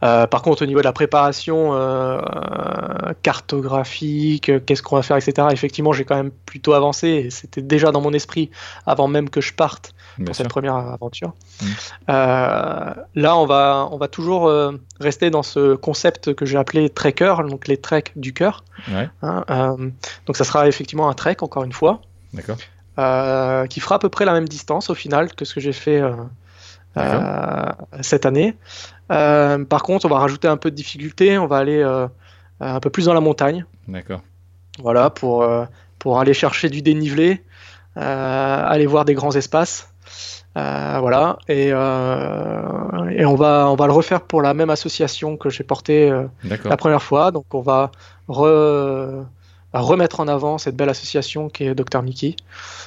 [0.00, 1.72] Par contre, au niveau de la préparation
[3.22, 7.28] cartographique, qu'est-ce qu'on va faire, etc., effectivement, j'ai quand même plutôt avancé.
[7.30, 8.50] C'était déjà dans mon esprit
[8.86, 11.32] avant même que je parte pour cette première aventure.
[11.60, 11.66] Mm.
[12.08, 16.90] Euh, là, on va, on va toujours euh, rester dans ce concept que j'ai appelé
[16.90, 18.64] trekker, donc les treks du cœur.
[18.88, 19.90] Hein, euh,
[20.26, 22.00] donc ça sera effectivement un trek, encore une fois.
[23.68, 26.00] qui fera à peu près la même distance au final que ce que j'ai fait
[28.00, 28.54] cette année.
[29.08, 31.82] par contre, on va rajouter un peu de difficulté, on va aller
[32.60, 33.64] un peu plus dans la montagne.
[33.88, 34.22] D'accord.
[34.80, 35.46] Voilà, pour,
[35.98, 37.42] pour aller chercher du dénivelé,
[37.96, 39.88] aller voir des grands espaces.
[40.56, 45.36] Euh, voilà, et, euh, et, on, va, on va le refaire pour la même association
[45.36, 46.26] que j'ai portée euh,
[46.64, 47.32] la première fois.
[47.32, 47.90] Donc on va
[49.72, 52.36] remettre en avant cette belle association qui est Dr Mickey.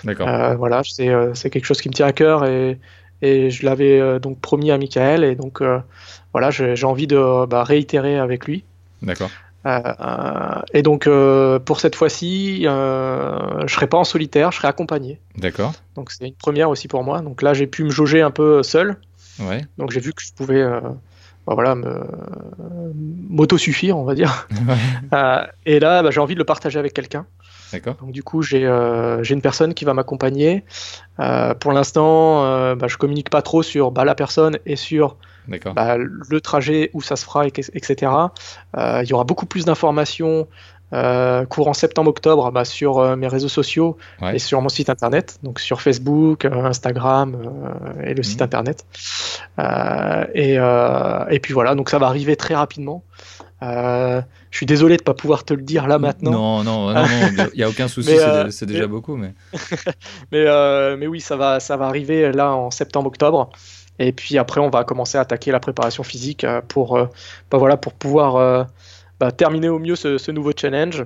[0.03, 0.27] D'accord.
[0.27, 2.79] Euh, voilà, c'est euh, c'est quelque chose qui me tient à cœur et,
[3.21, 5.79] et je l'avais euh, donc promis à Michael et donc euh,
[6.33, 8.63] voilà, j'ai envie de bah, réitérer avec lui.
[9.01, 9.29] D'accord.
[9.65, 14.67] Euh, et donc euh, pour cette fois-ci, euh, je serai pas en solitaire, je serai
[14.69, 15.19] accompagné.
[15.37, 15.73] D'accord.
[15.95, 17.21] Donc c'est une première aussi pour moi.
[17.21, 18.97] Donc là, j'ai pu me jauger un peu seul.
[19.39, 19.65] Ouais.
[19.77, 22.05] Donc j'ai vu que je pouvais bah, voilà, me-
[23.29, 24.47] m'auto-suffire, on va dire.
[25.65, 27.25] Et là, bah, j'ai envie de le partager avec quelqu'un.
[27.73, 27.95] D'accord.
[28.01, 30.63] Donc du coup, j'ai euh, une personne qui va m'accompagner.
[31.19, 35.17] Euh, pour l'instant, euh, bah, je communique pas trop sur bah, la personne et sur
[35.73, 38.11] bah, le trajet, où ça se fera, etc.
[38.77, 40.47] Euh, il y aura beaucoup plus d'informations
[40.93, 44.37] euh, courant septembre-octobre bah, sur mes réseaux sociaux Ouais.
[44.37, 47.35] et sur mon site internet, donc sur Facebook, Instagram
[48.05, 48.45] et le site Mhm.
[48.45, 48.85] internet.
[49.59, 50.55] Euh, et,
[51.35, 53.03] et puis voilà, donc ça va arriver très rapidement.
[53.63, 56.31] Euh, je suis désolé de ne pas pouvoir te le dire là maintenant.
[56.31, 57.05] Non, non, non,
[57.51, 59.15] il n'y a aucun souci, euh, c'est déjà mais- beaucoup.
[59.15, 59.33] Mais...
[60.31, 63.49] Mais, euh, mais oui, ça va, ça va arriver là en septembre-octobre.
[63.99, 66.99] Et puis après, on va commencer à attaquer la préparation physique pour,
[67.49, 68.67] bah voilà, pour pouvoir
[69.19, 71.03] bah, terminer au mieux ce, ce nouveau challenge.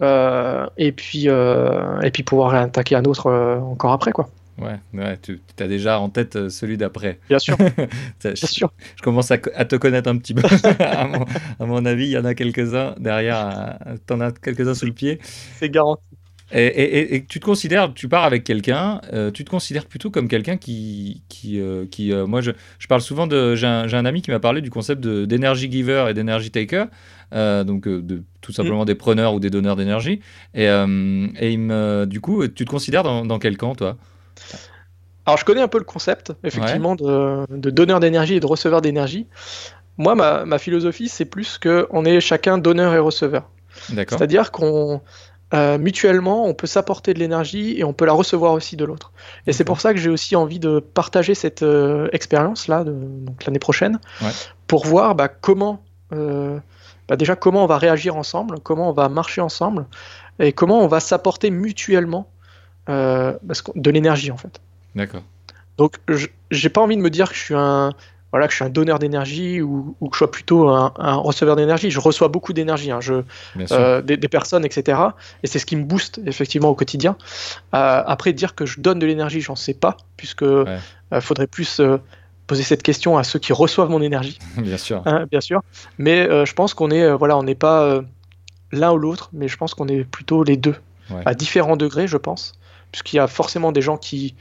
[0.00, 3.28] Et, puis, et puis pouvoir attaquer un autre
[3.60, 4.28] encore après, quoi.
[4.58, 7.20] Ouais, ouais, tu as déjà en tête euh, celui d'après.
[7.28, 7.56] Bien sûr,
[8.18, 8.72] Ça, bien Je, sûr.
[8.96, 10.42] je commence à, te connaître un petit peu.
[10.80, 11.24] à, mon,
[11.60, 13.78] à mon avis, il y en a quelques-uns derrière.
[14.06, 15.20] Tu en as quelques-uns sous le pied.
[15.22, 16.02] C'est garanti.
[16.50, 19.84] Et, et- et- et tu te considères, tu pars avec quelqu'un, euh, tu te considères
[19.84, 23.66] plutôt comme quelqu'un qui, qui, euh, qui euh, moi je, je parle souvent de, j'ai
[23.66, 26.86] un, ami qui m'a parlé du concept de- d'énergie giver et d'énergie taker,
[27.34, 30.20] euh, donc euh, de, tout simplement des preneurs ou des donneurs d'énergie.
[30.54, 33.98] Et, euh, et il me, du coup, tu te considères dans, dans quel camp toi?
[35.26, 38.80] Alors, je connais un peu le concept, effectivement, de, de donneur d'énergie et de receveur
[38.80, 39.26] d'énergie.
[39.98, 43.50] Moi, ma, ma philosophie, c'est plus qu'on est chacun donneur et receveur.
[44.16, 45.02] C'est-à-dire qu'on
[45.54, 49.12] euh, mutuellement, on peut s'apporter de l'énergie et on peut la recevoir aussi de l'autre.
[49.46, 53.44] Et c'est pour ça que j'ai aussi envie de partager cette euh, expérience-là, de- donc
[53.44, 54.30] l'année prochaine, Ouais.
[54.66, 55.82] pour voir bah, comment,
[56.12, 56.58] euh,
[57.08, 59.86] bah, déjà comment on va réagir ensemble, comment on va marcher ensemble,
[60.38, 62.30] et comment on va s'apporter mutuellement
[62.88, 64.60] parce que- de l'énergie en fait.
[64.94, 65.22] D'accord.
[65.76, 67.92] Donc, je- j'ai pas envie de me dire que je suis un,
[68.32, 71.14] voilà, que je suis un donneur d'énergie ou, ou que je sois plutôt un, un
[71.14, 71.90] receveur d'énergie.
[71.90, 72.98] Je reçois beaucoup d'énergie, hein.
[73.70, 74.98] Euh, des, des personnes, etc.
[75.42, 77.16] Et c'est ce qui me booste effectivement au quotidien.
[77.74, 80.66] Euh, après, dire que je donne de l'énergie, j'en sais pas, puisque euh,
[81.20, 81.98] faudrait plus euh,
[82.48, 85.02] poser cette question à ceux qui reçoivent mon énergie, Bien sûr.
[85.06, 85.62] hein, bien sûr.
[85.98, 88.02] Mais euh, je pense qu'on est, euh, voilà, on n'est pas euh,
[88.72, 90.74] l'un ou l'autre, mais je pense qu'on est plutôt les deux,
[91.10, 91.22] Ouais.
[91.24, 92.52] à différents degrés, je pense,
[92.92, 94.34] puisqu'il y a forcément des gens qui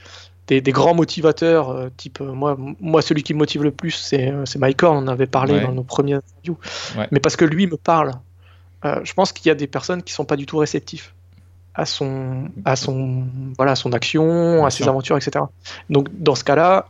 [0.48, 3.92] des, des grands motivateurs, euh, type euh, moi, moi celui qui me motive le plus,
[3.92, 5.62] c'est euh, Mike Horn, on en avait parlé Ouais.
[5.62, 6.58] dans nos premières interviews,
[6.98, 7.08] Ouais.
[7.12, 8.14] mais parce que lui me parle.
[9.04, 11.14] Je pense qu'il y a des personnes qui sont pas du tout réceptifs
[11.74, 13.26] à son, à son,
[13.58, 15.44] voilà, à son action, à ses aventures, etc.
[15.90, 16.88] Donc dans ce cas-là,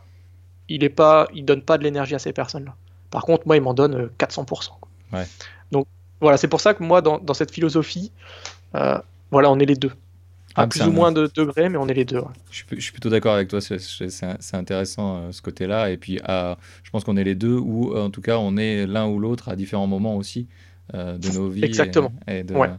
[0.70, 2.76] il est pas, il donne pas de l'énergie à ces personnes-là.
[3.10, 4.46] Par contre, moi, il m'en donne euh, 400%.
[4.46, 4.90] quoi.
[5.12, 5.26] Ouais.
[5.72, 5.88] Donc
[6.22, 8.12] voilà, c'est pour ça que moi, dans, dans cette philosophie,
[8.76, 9.00] euh,
[9.32, 9.94] voilà, on est les deux.
[10.58, 12.18] À Ah, plus ou moins de degrés, mais on est les deux.
[12.20, 12.26] ouais.
[12.50, 15.92] Je suis, je suis plutôt d'accord avec toi, c'est- intéressant euh, ce côté-là.
[15.92, 18.86] Et puis, je pense qu'on est les deux, ou euh, en tout cas, on est
[18.88, 20.48] l'un ou l'autre à différents moments aussi
[20.96, 21.64] euh, de nos vies.
[21.64, 22.12] Exactement.
[22.28, 22.70] Et, de- Ouais.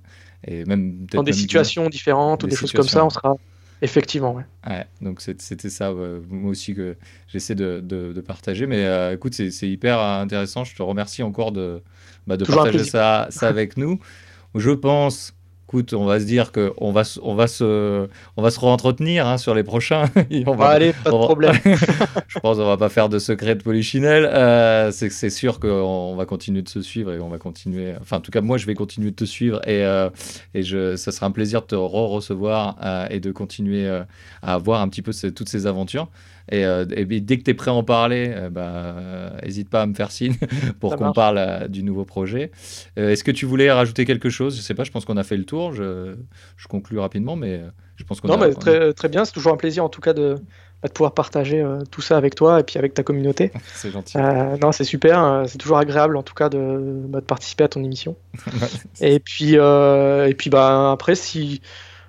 [0.47, 3.37] et même Dans des même situations différentes ou des des choses comme ça, on sera
[3.81, 4.35] effectivement.
[4.35, 4.45] Ouais.
[4.67, 6.97] Ouais, donc c'était ça, ouais, moi aussi, que
[7.29, 8.67] j'essaie de, de- de partager.
[8.67, 10.65] Mais euh, écoute, c'est hyper intéressant.
[10.65, 11.83] Je te remercie encore de,
[12.27, 14.01] bah, de Toujours un partager ça, ça avec nous.
[14.55, 15.35] Je pense,
[15.69, 18.09] écoute, on va se dire qu'on va, se- on va, se,
[18.39, 20.05] on va se re-entretenir hein, sur les prochains.
[20.31, 21.55] Et on va- allez, pas de on va- problème.
[22.29, 24.25] je pense qu'on va pas faire de secret de polichinelle.
[24.33, 27.93] Euh, c'est sûr qu'on va continuer de se suivre et on va continuer.
[28.01, 30.09] Enfin, en tout cas, moi, je vais continuer de te suivre et, euh,
[30.55, 34.03] et je, ça sera un plaisir de te re-recevoir euh, et de continuer euh,
[34.43, 36.09] à voir un petit peu ces- toutes ces aventures.
[36.51, 38.63] Et, euh, et dès que tu es prêt à en parler, euh, bah,
[38.99, 40.35] euh, hésite pas à me faire signe
[40.81, 42.51] pour qu'on parle euh, du nouveau projet.
[42.99, 44.57] Euh, Est-ce que tu voulais rajouter quelque chose?
[44.57, 45.73] Je sais pas, je pense qu'on a fait le tour.
[45.73, 46.15] Je,
[46.57, 48.37] je conclue rapidement, mais euh, je pense qu'on a.
[48.37, 49.25] mais très, très bien.
[49.25, 50.37] C'est toujours un plaisir, en tout cas, de,
[50.83, 53.51] bah, de pouvoir partager euh, tout ça avec toi et puis avec ta communauté.
[53.75, 54.17] C'est gentil.
[54.17, 55.23] Euh, non, c'est super.
[55.25, 58.17] euh, C'est toujours agréable, en tout cas, de, bah, de participer à ton émission.
[59.01, 61.61] Et puis, euh, et puis bah, après, si,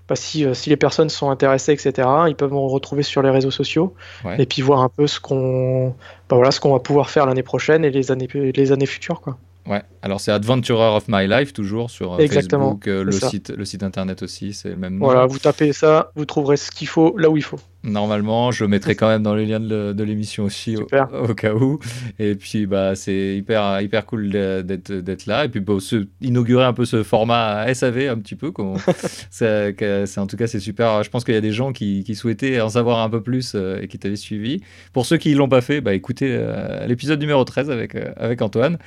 [0.10, 3.30] bah, si, euh, si les personnes sont intéressées, etc., ils peuvent me retrouver sur les
[3.30, 3.94] réseaux sociaux
[4.26, 4.42] Ouais.
[4.42, 5.90] et puis voir un peu ce qu'on
[6.30, 9.22] bah, voilà, ce qu'on va pouvoir faire l'année prochaine et les années, les années futures.
[9.22, 9.38] Quoi.
[9.70, 13.30] Ouais, alors c'est Adventurer of My Life, toujours sur euh, Exactement, Facebook, euh, le, ça.
[13.30, 15.06] site, le site internet aussi, c'est le même nom.
[15.06, 17.60] Voilà, vous tapez ça, vous trouverez ce qu'il faut là où il faut.
[17.84, 21.80] Normalement, je mettrai quand même dans les liens de, l'émission aussi au, cas où.
[22.18, 25.46] Et puis, bah, c'est hyper, hyper cool d'être d'être là.
[25.46, 28.52] Et puis, bah, se, inaugurer un peu ce format SAV un petit peu.
[29.30, 31.04] c'est en tout cas, c'est super.
[31.04, 33.54] Je pense qu'il y a des gens qui, qui souhaitaient en savoir un peu plus
[33.56, 34.62] euh, et qui t'avaient suivi.
[34.92, 38.12] Pour ceux qui ne l'ont pas fait, bah, écoutez euh, l'épisode numéro 13 avec, euh,
[38.18, 38.78] avec Antoine.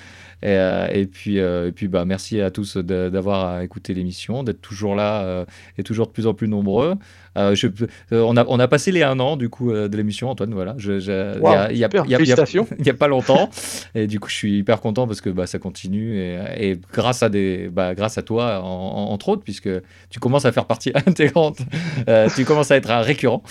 [0.42, 4.60] Et, euh, et puis, euh, et puis bah, merci à tous d'avoir écouté l'émission, d'être
[4.60, 5.44] toujours là euh,
[5.78, 6.96] et toujours de plus en plus nombreux.
[7.38, 7.66] Euh, je
[8.12, 10.52] euh, on, a, on a passé les un an du coup euh, de l'émission, Antoine.
[10.52, 10.98] Voilà, je-
[11.40, 12.28] Wow, il y a- il il il
[12.78, 13.48] il pas longtemps,
[13.94, 17.22] et du coup je suis hyper content parce que bah, ça continue et, et grâce
[17.22, 19.70] à des, bah, grâce à toi en- en- entre autres, puisque
[20.10, 21.58] tu commences à faire partie intégrante,
[22.36, 23.42] tu commences à être un récurrent.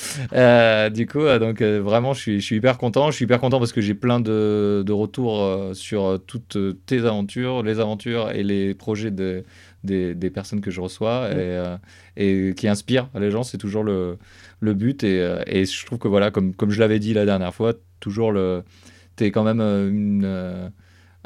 [0.93, 3.09] Du coup, donc vraiment, je suis, je suis hyper content.
[3.11, 7.63] Je suis hyper content parce que j'ai plein de, de retours sur toutes tes aventures,
[7.63, 9.43] les aventures et les projets de,
[9.83, 11.77] des, des personnes que je reçois et, euh,
[12.17, 13.43] et qui inspirent les gens.
[13.43, 14.17] C'est toujours le,
[14.59, 15.03] le but.
[15.03, 17.73] Et, euh, et je trouve que voilà, comme, comme je l'avais dit la dernière fois,
[17.99, 18.63] toujours le,
[19.15, 20.71] t'es quand même euh, une.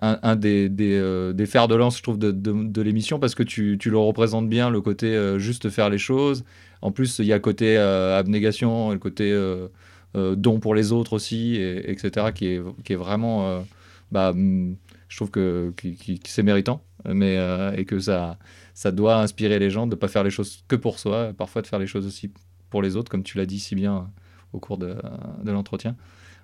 [0.02, 3.20] un, un des, des, euh, des fers de lance, je trouve, de, de, de l'émission
[3.20, 6.44] parce que tu, tu le représentes bien, le côté euh, juste faire les choses.
[6.82, 9.32] En plus, il y a le côté euh, abnégation, le côté
[10.14, 13.66] don pour les autres aussi, et- etc., qui est, qui est vraiment,
[14.12, 14.76] bah, hum,
[15.10, 16.82] je trouve que, qui, qui- qui c'est méritant,
[17.14, 18.38] mais, euh, et que ça,
[18.74, 21.62] ça doit inspirer les gens de ne pas faire les choses que pour soi, parfois
[21.62, 22.32] de faire les choses aussi
[22.70, 24.02] pour les autres, comme tu l'as dit si bien euh,
[24.54, 24.96] au cours de,
[25.44, 25.96] de l'entretien.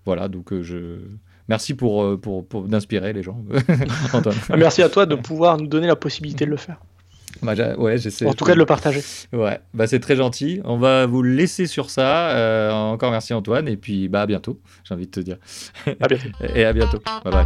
[0.05, 0.99] Voilà, donc euh, je...
[1.47, 3.43] Merci pour, pour, pour d'inspirer les gens,
[4.13, 4.35] Antoine.
[4.49, 6.77] Ah, Merci à toi de pouvoir nous donner la possibilité de le faire.
[7.41, 8.25] Bah, ouais, j'essaie.
[8.25, 9.01] En tout cas, de le partager.
[9.33, 10.61] Ouais, bah c'est très gentil.
[10.63, 12.29] On va vous laisser sur ça.
[12.31, 14.59] Euh, encore merci Antoine et puis bah à bientôt.
[14.83, 15.37] J'ai envie de te dire.
[15.99, 16.29] À bientôt.
[16.55, 16.99] Et à bientôt.
[17.23, 17.45] Bye bye.